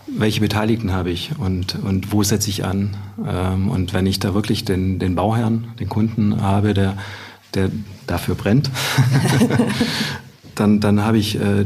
welche 0.05 0.39
Beteiligten 0.39 0.93
habe 0.93 1.09
ich 1.09 1.31
und, 1.39 1.75
und 1.83 2.11
wo 2.11 2.21
setze 2.21 2.51
ich 2.51 2.63
an? 2.63 2.95
Ähm, 3.27 3.69
und 3.69 3.93
wenn 3.93 4.05
ich 4.05 4.19
da 4.19 4.35
wirklich 4.35 4.63
den, 4.63 4.99
den 4.99 5.15
Bauherrn, 5.15 5.69
den 5.79 5.89
Kunden 5.89 6.39
habe, 6.39 6.75
der, 6.75 6.95
der 7.55 7.71
dafür 8.05 8.35
brennt, 8.35 8.69
dann, 10.55 10.79
dann 10.79 11.03
habe 11.03 11.17
ich 11.17 11.41
äh, 11.41 11.65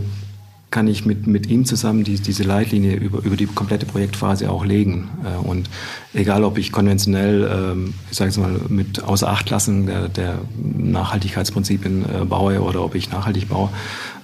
kann 0.71 0.87
ich 0.87 1.05
mit, 1.05 1.27
mit 1.27 1.47
ihm 1.47 1.65
zusammen 1.65 2.05
die, 2.05 2.15
diese 2.15 2.43
Leitlinie 2.43 2.95
über, 2.95 3.21
über 3.23 3.35
die 3.35 3.45
komplette 3.45 3.85
Projektphase 3.85 4.49
auch 4.49 4.65
legen. 4.65 5.09
Äh, 5.23 5.45
und 5.45 5.69
egal, 6.13 6.45
ob 6.45 6.57
ich 6.57 6.71
konventionell, 6.71 7.49
ähm, 7.53 7.93
ich 8.09 8.17
sage 8.17 8.29
es 8.29 8.37
mal, 8.37 8.55
mit 8.69 9.03
außer 9.03 9.27
Acht 9.27 9.49
lassen 9.49 9.85
der, 9.85 10.07
der 10.07 10.39
Nachhaltigkeitsprinzipien 10.63 12.05
äh, 12.05 12.25
baue 12.25 12.61
oder 12.61 12.83
ob 12.83 12.95
ich 12.95 13.11
nachhaltig 13.11 13.49
baue, 13.49 13.69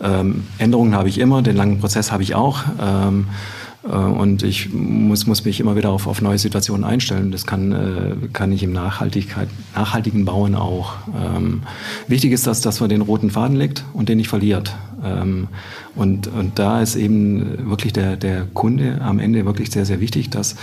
ähm, 0.02 0.46
Änderungen 0.58 0.96
habe 0.96 1.10
ich 1.10 1.20
immer, 1.20 1.42
den 1.42 1.58
langen 1.58 1.80
Prozess 1.80 2.12
habe 2.14 2.24
ich 2.24 2.34
auch. 2.34 2.64
Ähm, 2.82 3.28
äh, 3.84 3.92
und 3.92 4.44
ich 4.44 4.74
muss, 4.74 5.28
muss 5.28 5.44
mich 5.44 5.60
immer 5.60 5.76
wieder 5.76 5.90
auf, 5.90 6.08
auf 6.08 6.22
neue 6.22 6.38
Situationen 6.38 6.86
einstellen. 6.86 7.32
Das 7.32 7.46
kann, 7.46 7.72
äh, 7.72 8.28
kann 8.34 8.52
ich 8.52 8.64
im 8.64 8.72
Nachhaltigkeit, 8.72 9.50
nachhaltigen 9.76 10.26
Bauen 10.26 10.56
auch. 10.56 10.94
Ähm, 11.14 11.64
wichtig 12.08 12.32
ist, 12.32 12.48
dass, 12.48 12.62
dass 12.62 12.80
man 12.80 12.90
den 12.90 13.02
roten 13.02 13.30
Faden 13.32 13.58
legt 13.58 13.84
und 13.94 14.10
den 14.10 14.18
nicht 14.18 14.30
verliert. 14.30 14.76
Ähm, 15.04 15.48
und, 15.96 16.28
und 16.28 16.60
da 16.60 16.82
ist 16.82 16.96
eben 16.96 17.70
wirklich 17.70 17.94
der, 17.94 18.18
der 18.18 18.46
Kunde 18.54 19.00
am 19.02 19.20
Ende 19.20 19.46
wirklich 19.46 19.72
sehr, 19.72 19.86
sehr 19.86 20.00
wichtig, 20.00 20.30
dass 20.30 20.54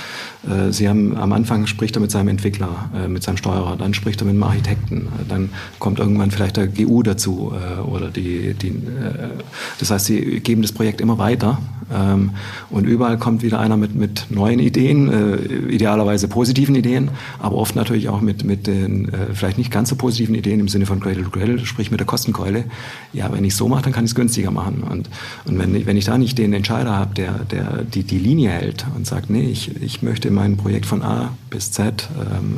äh, 0.49 0.71
Sie 0.71 0.89
haben 0.89 1.17
am 1.17 1.33
Anfang 1.33 1.67
spricht 1.67 1.97
er 1.97 2.01
mit 2.01 2.11
seinem 2.11 2.29
Entwickler, 2.29 2.91
äh, 2.95 3.09
mit 3.09 3.23
seinem 3.23 3.37
Steuerer, 3.37 3.77
dann 3.77 3.95
spricht 3.95 4.21
er 4.23 4.27
mit 4.27 4.35
dem 4.35 4.43
Architekten, 4.43 5.09
dann 5.29 5.51
kommt 5.79 5.99
irgendwann 5.99 6.31
vielleicht 6.31 6.57
der 6.57 6.67
GU 6.67 7.03
dazu 7.03 7.53
äh, 7.53 7.81
oder 7.81 8.11
die, 8.11 8.55
die 8.55 8.69
äh, 8.69 9.31
das 9.79 9.91
heißt, 9.91 10.07
Sie 10.07 10.41
geben 10.41 10.63
das 10.63 10.73
Projekt 10.73 11.01
immer 11.01 11.19
weiter 11.19 11.59
ähm, 11.93 12.31
und 12.71 12.87
überall 12.87 13.19
kommt 13.19 13.43
wieder 13.43 13.61
einer 13.61 13.77
mit, 13.77 13.95
mit 13.95 14.27
neuen 14.31 14.59
Ideen, 14.59 15.11
äh, 15.11 15.37
idealerweise 15.73 16.29
positiven 16.29 16.75
Ideen, 16.75 17.11
aber 17.39 17.57
oft 17.57 17.77
natürlich 17.77 18.09
auch 18.09 18.21
mit, 18.21 18.45
mit 18.45 18.67
den 18.67 19.09
äh, 19.09 19.35
vielleicht 19.35 19.59
nicht 19.59 19.71
ganz 19.71 19.89
so 19.89 19.97
positiven 19.97 20.35
Ideen 20.35 20.61
im 20.61 20.69
Sinne 20.69 20.87
von 20.87 21.01
Cradle 21.01 21.25
to 21.25 21.31
Cradle, 21.31 21.59
sprich 21.65 21.91
mit 21.91 22.01
der 22.01 22.07
Kostenkeule. 22.07 22.65
Ja, 23.13 23.33
wenn 23.33 23.45
ich 23.45 23.55
so 23.55 23.69
mache, 23.69 23.83
dann 23.83 23.93
kann 23.93 24.05
ich 24.05 24.11
es 24.11 24.15
günstiger 24.25 24.51
machen. 24.51 24.83
Und, 24.83 25.11
und 25.45 25.59
wenn, 25.59 25.87
wenn 25.87 25.97
ich 25.97 26.07
da 26.07 26.17
nicht 26.17 26.39
den 26.39 26.53
Entscheider 26.55 26.97
habe, 26.97 27.15
der, 27.15 27.33
der 27.51 27.83
die, 27.83 28.05
die 28.05 28.19
Linie 28.19 28.51
hält 28.51 28.87
und 28.97 29.07
sagt, 29.07 29.29
nee, 29.29 29.49
ich, 29.49 29.83
ich 29.83 30.03
möchte 30.03 30.31
mein 30.31 30.57
Projekt 30.57 30.87
von 30.87 31.03
A 31.03 31.35
bis 31.51 31.73
Z 31.73 32.09
ähm, 32.19 32.57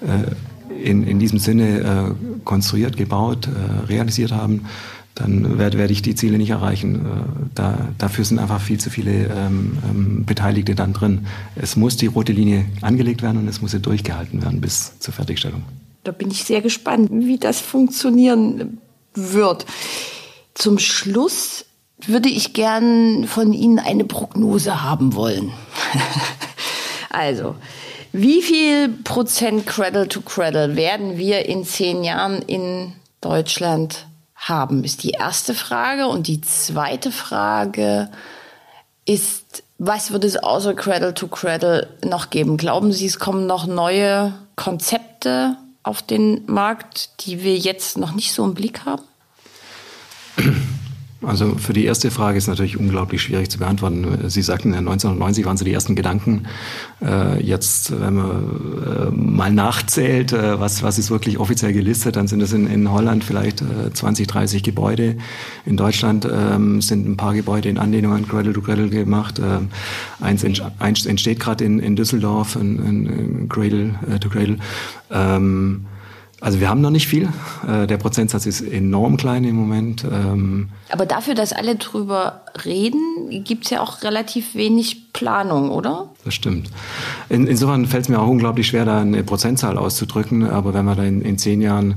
ähm, 0.00 0.08
äh, 0.08 0.90
in, 0.90 1.04
in 1.04 1.18
diesem 1.18 1.38
Sinne 1.38 1.80
äh, 1.80 2.40
konstruiert, 2.44 2.96
gebaut, 2.96 3.46
äh, 3.46 3.86
realisiert 3.86 4.32
haben, 4.32 4.62
dann 5.14 5.58
werde, 5.58 5.78
werde 5.78 5.92
ich 5.92 6.02
die 6.02 6.14
Ziele 6.14 6.38
nicht 6.38 6.50
erreichen. 6.50 6.94
Äh, 6.94 6.98
da, 7.54 7.88
dafür 7.98 8.24
sind 8.24 8.38
einfach 8.38 8.60
viel 8.60 8.80
zu 8.80 8.88
viele 8.88 9.26
ähm, 9.26 9.78
ähm, 9.88 10.24
Beteiligte 10.24 10.74
dann 10.74 10.94
drin. 10.94 11.26
Es 11.56 11.76
muss 11.76 11.98
die 11.98 12.06
rote 12.06 12.32
Linie 12.32 12.64
angelegt 12.80 13.22
werden 13.22 13.36
und 13.38 13.48
es 13.48 13.60
muss 13.60 13.72
sie 13.72 13.80
durchgehalten 13.80 14.42
werden 14.42 14.62
bis 14.62 14.98
zur 14.98 15.12
Fertigstellung. 15.12 15.62
Da 16.04 16.12
bin 16.12 16.30
ich 16.30 16.44
sehr 16.44 16.62
gespannt, 16.62 17.10
wie 17.12 17.38
das 17.38 17.60
funktionieren 17.60 18.78
wird. 19.14 19.66
Zum 20.54 20.78
Schluss 20.78 21.64
würde 21.98 22.28
ich 22.28 22.52
gern 22.52 23.26
von 23.26 23.52
Ihnen 23.52 23.78
eine 23.78 24.04
Prognose 24.04 24.82
haben 24.82 25.14
wollen. 25.14 25.52
also, 27.10 27.56
wie 28.12 28.42
viel 28.42 28.88
Prozent 28.88 29.66
Cradle 29.66 30.08
to 30.08 30.20
Cradle 30.20 30.76
werden 30.76 31.16
wir 31.16 31.46
in 31.46 31.64
zehn 31.64 32.04
Jahren 32.04 32.42
in 32.42 32.92
Deutschland 33.20 34.06
haben, 34.36 34.84
ist 34.84 35.02
die 35.02 35.10
erste 35.10 35.54
Frage. 35.54 36.06
Und 36.06 36.26
die 36.26 36.40
zweite 36.40 37.10
Frage 37.10 38.10
ist, 39.04 39.62
was 39.78 40.12
wird 40.12 40.24
es 40.24 40.36
außer 40.36 40.74
Cradle 40.74 41.14
to 41.14 41.28
Cradle 41.28 41.88
noch 42.04 42.30
geben? 42.30 42.56
Glauben 42.56 42.92
Sie, 42.92 43.06
es 43.06 43.18
kommen 43.18 43.46
noch 43.46 43.66
neue 43.66 44.34
Konzepte 44.56 45.56
auf 45.82 46.02
den 46.02 46.44
Markt, 46.46 47.26
die 47.26 47.42
wir 47.42 47.56
jetzt 47.56 47.98
noch 47.98 48.12
nicht 48.12 48.32
so 48.32 48.44
im 48.44 48.54
Blick 48.54 48.84
haben? 48.84 49.02
Also 51.26 51.56
für 51.56 51.72
die 51.72 51.84
erste 51.84 52.10
Frage 52.10 52.38
ist 52.38 52.46
natürlich 52.46 52.78
unglaublich 52.78 53.22
schwierig 53.22 53.50
zu 53.50 53.58
beantworten. 53.58 54.28
Sie 54.28 54.42
sagten, 54.42 54.74
1990 54.74 55.44
waren 55.44 55.56
so 55.56 55.64
die 55.64 55.72
ersten 55.72 55.94
Gedanken. 55.94 56.44
Äh, 57.02 57.42
jetzt, 57.42 57.98
wenn 58.00 58.14
man 58.14 58.30
äh, 58.30 59.10
mal 59.10 59.52
nachzählt, 59.52 60.32
äh, 60.32 60.60
was, 60.60 60.82
was 60.82 60.98
ist 60.98 61.10
wirklich 61.10 61.38
offiziell 61.38 61.72
gelistet, 61.72 62.16
dann 62.16 62.26
sind 62.26 62.40
es 62.40 62.52
in, 62.52 62.66
in 62.66 62.90
Holland 62.90 63.24
vielleicht 63.24 63.62
20, 63.92 64.26
30 64.26 64.62
Gebäude. 64.62 65.16
In 65.64 65.76
Deutschland 65.76 66.28
ähm, 66.30 66.80
sind 66.80 67.08
ein 67.08 67.16
paar 67.16 67.34
Gebäude 67.34 67.68
in 67.68 67.78
Anlehnung 67.78 68.12
an 68.12 68.28
Cradle 68.28 68.52
to 68.52 68.60
Cradle 68.60 68.88
gemacht. 68.88 69.40
Eins 70.20 70.44
entsteht 70.44 71.40
gerade 71.40 71.64
in, 71.64 71.78
in 71.78 71.96
Düsseldorf, 71.96 72.56
ein, 72.56 72.78
ein 72.78 73.48
Cradle 73.48 73.94
to 74.20 74.28
Cradle. 74.28 74.58
Also 76.44 76.60
wir 76.60 76.68
haben 76.68 76.82
noch 76.82 76.90
nicht 76.90 77.08
viel. 77.08 77.30
Äh, 77.66 77.86
der 77.86 77.96
Prozentsatz 77.96 78.44
ist 78.44 78.60
enorm 78.60 79.16
klein 79.16 79.44
im 79.44 79.56
Moment. 79.56 80.04
Ähm, 80.04 80.68
Aber 80.90 81.06
dafür, 81.06 81.34
dass 81.34 81.54
alle 81.54 81.76
drüber 81.76 82.42
reden, 82.66 83.30
gibt 83.30 83.64
es 83.64 83.70
ja 83.70 83.80
auch 83.80 84.02
relativ 84.02 84.54
wenig 84.54 85.14
Planung, 85.14 85.70
oder? 85.70 86.10
Das 86.22 86.34
stimmt. 86.34 86.68
In, 87.30 87.46
insofern 87.46 87.86
fällt 87.86 88.02
es 88.02 88.08
mir 88.10 88.20
auch 88.20 88.28
unglaublich 88.28 88.66
schwer, 88.66 88.84
da 88.84 89.00
eine 89.00 89.24
Prozentzahl 89.24 89.78
auszudrücken. 89.78 90.46
Aber 90.46 90.74
wenn 90.74 90.84
man 90.84 90.98
da 90.98 91.04
in, 91.04 91.22
in 91.22 91.38
zehn 91.38 91.62
Jahren 91.62 91.94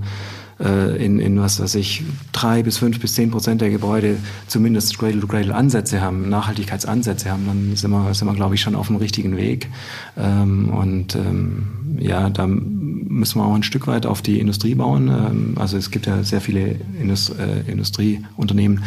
äh, 0.59 1.03
in, 1.03 1.19
in 1.19 1.39
was 1.39 1.59
weiß 1.59 1.75
ich, 1.75 2.03
drei 2.31 2.63
bis 2.63 2.77
fünf 2.77 2.99
bis 2.99 3.15
zehn 3.15 3.31
Prozent 3.31 3.61
der 3.61 3.69
Gebäude 3.69 4.17
zumindest 4.47 4.97
Cradle-to-Cradle-Ansätze 4.97 6.01
haben, 6.01 6.29
Nachhaltigkeitsansätze 6.29 7.31
haben, 7.31 7.45
dann 7.47 7.75
sind 7.75 7.91
wir, 7.91 8.13
sind 8.13 8.27
wir 8.27 8.33
glaube 8.33 8.55
ich, 8.55 8.61
schon 8.61 8.75
auf 8.75 8.87
dem 8.87 8.95
richtigen 8.95 9.37
Weg. 9.37 9.69
Ähm, 10.17 10.69
und 10.69 11.15
ähm, 11.15 11.67
ja, 11.99 12.29
da 12.29 12.47
müssen 12.47 13.39
wir 13.39 13.45
auch 13.45 13.55
ein 13.55 13.63
Stück 13.63 13.87
weit 13.87 14.05
auf 14.05 14.21
die 14.21 14.39
Industrie 14.39 14.75
bauen. 14.75 15.07
Ähm, 15.09 15.55
also 15.57 15.77
es 15.77 15.91
gibt 15.91 16.05
ja 16.05 16.23
sehr 16.23 16.41
viele 16.41 16.75
Indust 16.99 17.33
äh, 17.37 17.69
Industrieunternehmen, 17.69 18.83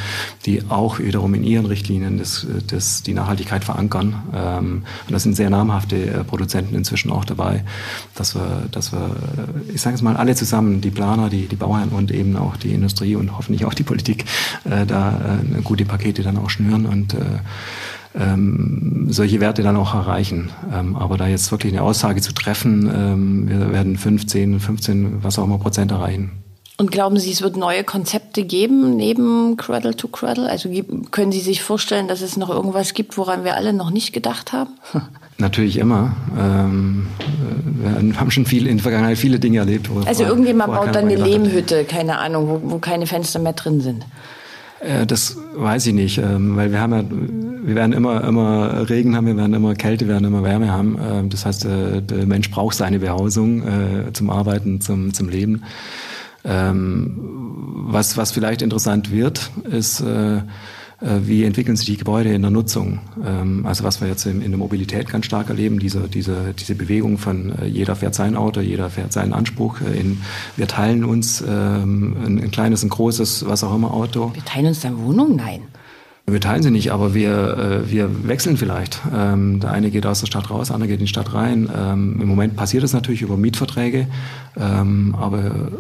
die 0.47 0.63
auch 0.69 0.99
wiederum 0.99 1.35
in 1.35 1.45
ihren 1.45 1.67
Richtlinien 1.67 2.19
das, 2.19 2.47
das, 2.67 3.03
die 3.03 3.15
Nachhaltigkeit 3.15 3.65
verankern. 3.65 4.23
Ähm, 4.35 4.83
und 5.07 5.13
da 5.13 5.19
sind 5.19 5.37
sehr 5.37 5.51
namhafte 5.51 5.97
äh, 5.97 6.25
Produzenten 6.25 6.75
inzwischen 6.75 7.11
auch 7.11 7.25
dabei, 7.25 7.65
dass 8.15 8.35
wir, 8.35 8.69
dass 8.71 8.93
wir 8.93 9.17
ich 9.73 9.81
sage 9.81 9.97
es 9.97 10.03
mal, 10.03 10.17
alle 10.17 10.35
zusammen, 10.35 10.81
die 10.81 10.91
Planer, 10.91 11.29
die, 11.29 11.47
die 11.47 11.57
Bauern 11.61 11.91
und 11.91 12.11
eben 12.11 12.37
auch 12.37 12.57
die 12.57 12.73
Industrie 12.73 13.15
und 13.15 13.37
hoffentlich 13.37 13.65
auch 13.65 13.75
die 13.75 13.85
Politik 13.85 14.25
äh, 14.65 14.85
da 14.85 15.39
äh, 15.57 15.63
gute 15.63 15.85
Pakete 15.85 16.23
dann 16.25 16.37
auch 16.37 16.51
schnüren 16.51 16.87
und 16.87 17.15
äh, 17.15 17.19
ähm, 18.19 19.07
solche 19.11 19.41
Werte 19.41 19.63
dann 19.63 19.77
auch 19.77 19.95
erreichen. 19.95 20.51
Ähm, 20.73 20.97
aber 20.97 21.17
da 21.17 21.29
jetzt 21.29 21.53
wirklich 21.53 21.73
eine 21.73 21.83
Aussage 21.83 22.21
zu 22.21 22.33
treffen, 22.33 22.91
ähm, 22.93 23.49
wir 23.49 23.73
werden 23.73 23.97
15, 23.97 24.59
15, 24.59 25.23
was 25.23 25.39
auch 25.39 25.45
immer 25.45 25.59
Prozent 25.59 25.93
erreichen. 25.93 26.33
Und 26.77 26.91
glauben 26.91 27.19
Sie, 27.19 27.31
es 27.31 27.43
wird 27.43 27.59
neue 27.59 27.85
Konzepte 27.85 28.43
geben 28.43 28.97
neben 28.97 29.59
Cradle 29.59 29.95
to 29.95 30.09
Cradle? 30.09 30.49
Also 30.49 30.71
können 31.11 31.31
Sie 31.31 31.41
sich 31.41 31.63
vorstellen, 31.63 32.09
dass 32.09 32.23
es 32.23 32.39
noch 32.39 32.49
irgendwas 32.49 32.95
gibt, 32.95 33.19
woran 33.19 33.45
wir 33.45 33.55
alle 33.55 33.75
noch 33.75 33.91
nicht 33.91 34.15
gedacht 34.15 34.53
haben? 34.53 34.71
Natürlich 35.41 35.79
immer. 35.79 36.15
Ähm, 36.39 37.07
wir 37.83 38.21
haben 38.21 38.31
schon 38.31 38.47
viel 38.47 38.67
in 38.67 38.77
der 38.77 38.83
Vergangenheit 38.83 39.19
viele 39.19 39.39
Dinge 39.39 39.59
erlebt. 39.59 39.89
Also 40.07 40.25
irgendjemand 40.25 40.75
baut 40.75 40.95
dann 40.95 41.07
eine 41.07 41.17
Lehmhütte, 41.17 41.85
keine 41.85 42.19
Ahnung, 42.19 42.49
wo, 42.49 42.73
wo, 42.73 42.79
keine 42.79 43.07
Fenster 43.07 43.39
mehr 43.39 43.55
drin 43.55 43.81
sind. 43.81 44.05
Äh, 44.81 45.07
das 45.07 45.37
weiß 45.55 45.87
ich 45.87 45.95
nicht, 45.95 46.19
ähm, 46.19 46.57
weil 46.57 46.73
wir 46.73 46.81
haben 46.81 46.93
ja, 46.93 47.05
wir 47.67 47.75
werden 47.75 47.93
immer, 47.93 48.23
immer 48.25 48.89
Regen 48.89 49.17
haben, 49.17 49.27
wir 49.27 49.37
werden 49.37 49.55
immer 49.55 49.75
Kälte, 49.75 50.07
wir 50.07 50.15
werden 50.15 50.27
immer 50.27 50.43
Wärme 50.43 50.71
haben. 50.71 50.99
Ähm, 51.03 51.31
das 51.31 51.47
heißt, 51.47 51.65
äh, 51.65 52.03
der 52.03 52.27
Mensch 52.27 52.51
braucht 52.51 52.77
seine 52.77 52.99
Behausung 52.99 53.63
äh, 53.63 54.13
zum 54.13 54.31
Arbeiten, 54.31 54.81
zum, 54.81 55.13
zum 55.15 55.29
Leben. 55.29 55.63
Ähm, 56.45 57.17
was, 57.89 58.17
was 58.17 58.31
vielleicht 58.31 58.63
interessant 58.63 59.11
wird, 59.11 59.51
ist, 59.71 60.01
äh, 60.01 60.39
äh, 60.39 60.43
wie 61.01 61.45
entwickeln 61.45 61.77
sich 61.77 61.87
die 61.87 61.97
Gebäude 61.97 62.33
in 62.33 62.43
der 62.43 62.51
Nutzung? 62.51 62.99
Ähm, 63.25 63.65
also 63.65 63.85
was 63.85 64.01
wir 64.01 64.09
jetzt 64.09 64.27
in, 64.27 64.41
der 64.41 64.59
Mobilität 64.59 65.09
ganz 65.09 65.25
stark 65.25 65.49
erleben, 65.49 65.79
diese, 65.79 66.09
diese, 66.09 66.53
diese 66.59 66.75
Bewegung 66.75 67.17
von 67.17 67.59
äh, 67.59 67.67
jeder 67.67 67.97
fährt 67.97 68.15
sein 68.15 68.37
Auto, 68.37 68.61
jeder 68.61 68.91
fährt 68.91 69.13
seinen 69.13 69.33
Anspruch. 69.33 69.81
Äh, 69.81 69.99
in, 69.99 70.21
wir 70.57 70.69
teilen 70.69 71.05
uns 71.05 71.43
ähm, 71.47 72.17
ein, 72.23 72.39
ein 72.39 72.51
kleines, 72.51 72.83
ein 72.83 72.91
großes, 72.91 73.47
was 73.47 73.65
auch 73.65 73.75
immer 73.75 73.95
Auto. 73.95 74.33
Wir 74.35 74.45
teilen 74.45 74.67
uns 74.67 74.81
dann 74.81 74.99
Wohnung? 75.03 75.37
Nein. 75.37 75.63
Wir 76.27 76.41
teilen 76.41 76.63
sie 76.63 76.71
nicht, 76.71 76.93
aber 76.93 77.15
wir, 77.15 77.57
äh, 77.57 77.91
wir 77.91 78.29
wechseln 78.29 78.57
vielleicht. 78.57 79.01
Ähm, 79.15 79.61
der 79.61 79.73
eine 79.73 79.91
geht 79.91 80.07
aus 80.07 80.21
der 80.21 80.27
Stadt 80.27 80.51
raus, 80.51 80.69
der 80.69 80.75
andere 80.75 80.89
geht 80.89 81.01
in 81.01 81.07
die 81.07 81.11
Stadt 81.11 81.35
rein. 81.35 81.69
Ähm, 81.75 82.19
Im 82.21 82.29
Moment 82.29 82.57
passiert 82.57 82.85
das 82.85 82.93
natürlich 82.93 83.23
über 83.23 83.37
Mietverträge, 83.37 84.07
ähm, 84.57 85.15
aber 85.19 85.71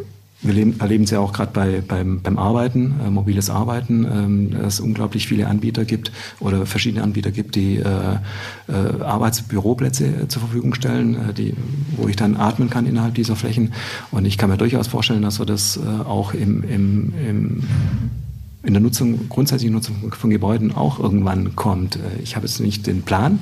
Wir 0.42 0.54
leben, 0.54 0.80
erleben 0.80 1.04
es 1.04 1.10
ja 1.10 1.20
auch 1.20 1.34
gerade 1.34 1.52
bei, 1.52 1.82
beim, 1.86 2.22
beim 2.22 2.38
Arbeiten, 2.38 2.94
äh, 3.04 3.10
mobiles 3.10 3.50
Arbeiten, 3.50 4.04
ähm, 4.04 4.50
dass 4.52 4.74
es 4.74 4.80
unglaublich 4.80 5.26
viele 5.28 5.46
Anbieter 5.46 5.84
gibt 5.84 6.12
oder 6.40 6.64
verschiedene 6.64 7.02
Anbieter 7.02 7.30
gibt, 7.30 7.56
die 7.56 7.76
äh, 7.76 7.82
äh, 7.84 9.02
Arbeitsbüroplätze 9.02 10.06
äh, 10.06 10.28
zur 10.28 10.40
Verfügung 10.40 10.74
stellen, 10.74 11.30
äh, 11.30 11.34
die, 11.34 11.54
wo 11.96 12.08
ich 12.08 12.16
dann 12.16 12.36
atmen 12.36 12.70
kann 12.70 12.86
innerhalb 12.86 13.14
dieser 13.14 13.36
Flächen. 13.36 13.74
Und 14.10 14.24
ich 14.24 14.38
kann 14.38 14.48
mir 14.48 14.56
durchaus 14.56 14.86
vorstellen, 14.86 15.22
dass 15.22 15.38
wir 15.38 15.46
das 15.46 15.76
äh, 15.76 15.80
auch 16.08 16.32
im, 16.32 16.62
im, 16.62 17.12
im 17.28 17.62
in 18.62 18.74
der 18.74 18.82
Nutzung, 18.82 19.28
grundsätzlichen 19.28 19.74
Nutzung 19.74 20.12
von 20.12 20.30
Gebäuden 20.30 20.74
auch 20.74 20.98
irgendwann 20.98 21.56
kommt. 21.56 21.96
Äh, 21.96 22.22
ich 22.22 22.36
habe 22.36 22.46
jetzt 22.46 22.60
nicht 22.60 22.86
den 22.86 23.02
Plan, 23.02 23.38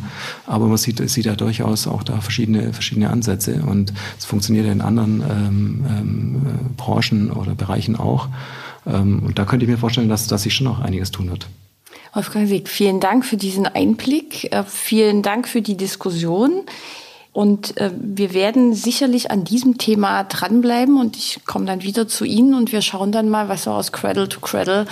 aber 0.47 0.67
man 0.67 0.77
sieht, 0.77 1.07
sieht 1.11 1.27
ja 1.27 1.35
durchaus 1.35 1.87
auch 1.87 2.03
da 2.03 2.21
verschiedene, 2.21 2.73
verschiedene 2.73 3.11
Ansätze 3.11 3.63
und 3.67 3.93
es 4.19 4.25
funktioniert 4.25 4.67
ja 4.67 4.73
in 4.73 4.81
anderen 4.81 5.23
ähm, 5.23 5.85
ähm, 5.89 6.43
Branchen 6.77 7.31
oder 7.31 7.55
Bereichen 7.55 7.97
auch. 7.97 8.29
Ähm, 8.87 9.23
und 9.25 9.39
da 9.39 9.45
könnte 9.45 9.65
ich 9.65 9.71
mir 9.71 9.79
vorstellen, 9.79 10.09
dass, 10.09 10.27
dass 10.27 10.43
sich 10.43 10.55
schon 10.55 10.67
noch 10.67 10.81
einiges 10.81 11.11
tun 11.11 11.31
wird. 11.31 11.49
Wolfgang 12.15 12.49
Sieg, 12.49 12.69
vielen 12.69 13.01
Dank 13.01 13.25
für 13.25 13.37
diesen 13.37 13.67
Einblick. 13.67 14.53
Äh, 14.53 14.65
vielen 14.65 15.23
Dank 15.23 15.49
für 15.49 15.63
die 15.63 15.77
Diskussion. 15.77 16.63
Und 17.33 17.77
äh, 17.77 17.91
wir 17.95 18.35
werden 18.35 18.75
sicherlich 18.75 19.31
an 19.31 19.45
diesem 19.45 19.79
Thema 19.79 20.25
dranbleiben 20.25 21.01
und 21.01 21.17
ich 21.17 21.41
komme 21.47 21.67
dann 21.67 21.83
wieder 21.83 22.09
zu 22.09 22.25
Ihnen 22.25 22.55
und 22.55 22.73
wir 22.73 22.83
schauen 22.83 23.13
dann 23.13 23.29
mal, 23.29 23.49
was 23.49 23.65
so 23.65 23.71
aus 23.71 23.93
Cradle 23.93 24.29
to 24.29 24.41
Cradle 24.41 24.87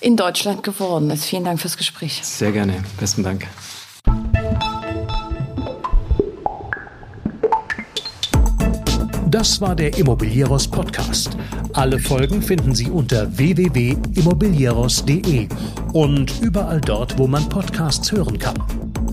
in 0.00 0.16
Deutschland 0.16 0.62
geworden 0.62 1.10
ist. 1.10 1.24
Vielen 1.24 1.44
Dank 1.44 1.60
fürs 1.60 1.76
Gespräch. 1.76 2.20
Sehr 2.22 2.52
gerne. 2.52 2.82
Besten 2.98 3.22
Dank. 3.22 3.46
Das 9.32 9.60
war 9.62 9.74
der 9.74 9.96
Immobilieros 9.96 10.68
Podcast. 10.68 11.38
Alle 11.72 11.98
Folgen 11.98 12.42
finden 12.42 12.74
Sie 12.74 12.90
unter 12.90 13.38
www.immobilieros.de 13.38 15.48
und 15.94 16.42
überall 16.42 16.82
dort, 16.82 17.16
wo 17.16 17.26
man 17.26 17.48
Podcasts 17.48 18.12
hören 18.12 18.38
kann. 18.38 18.62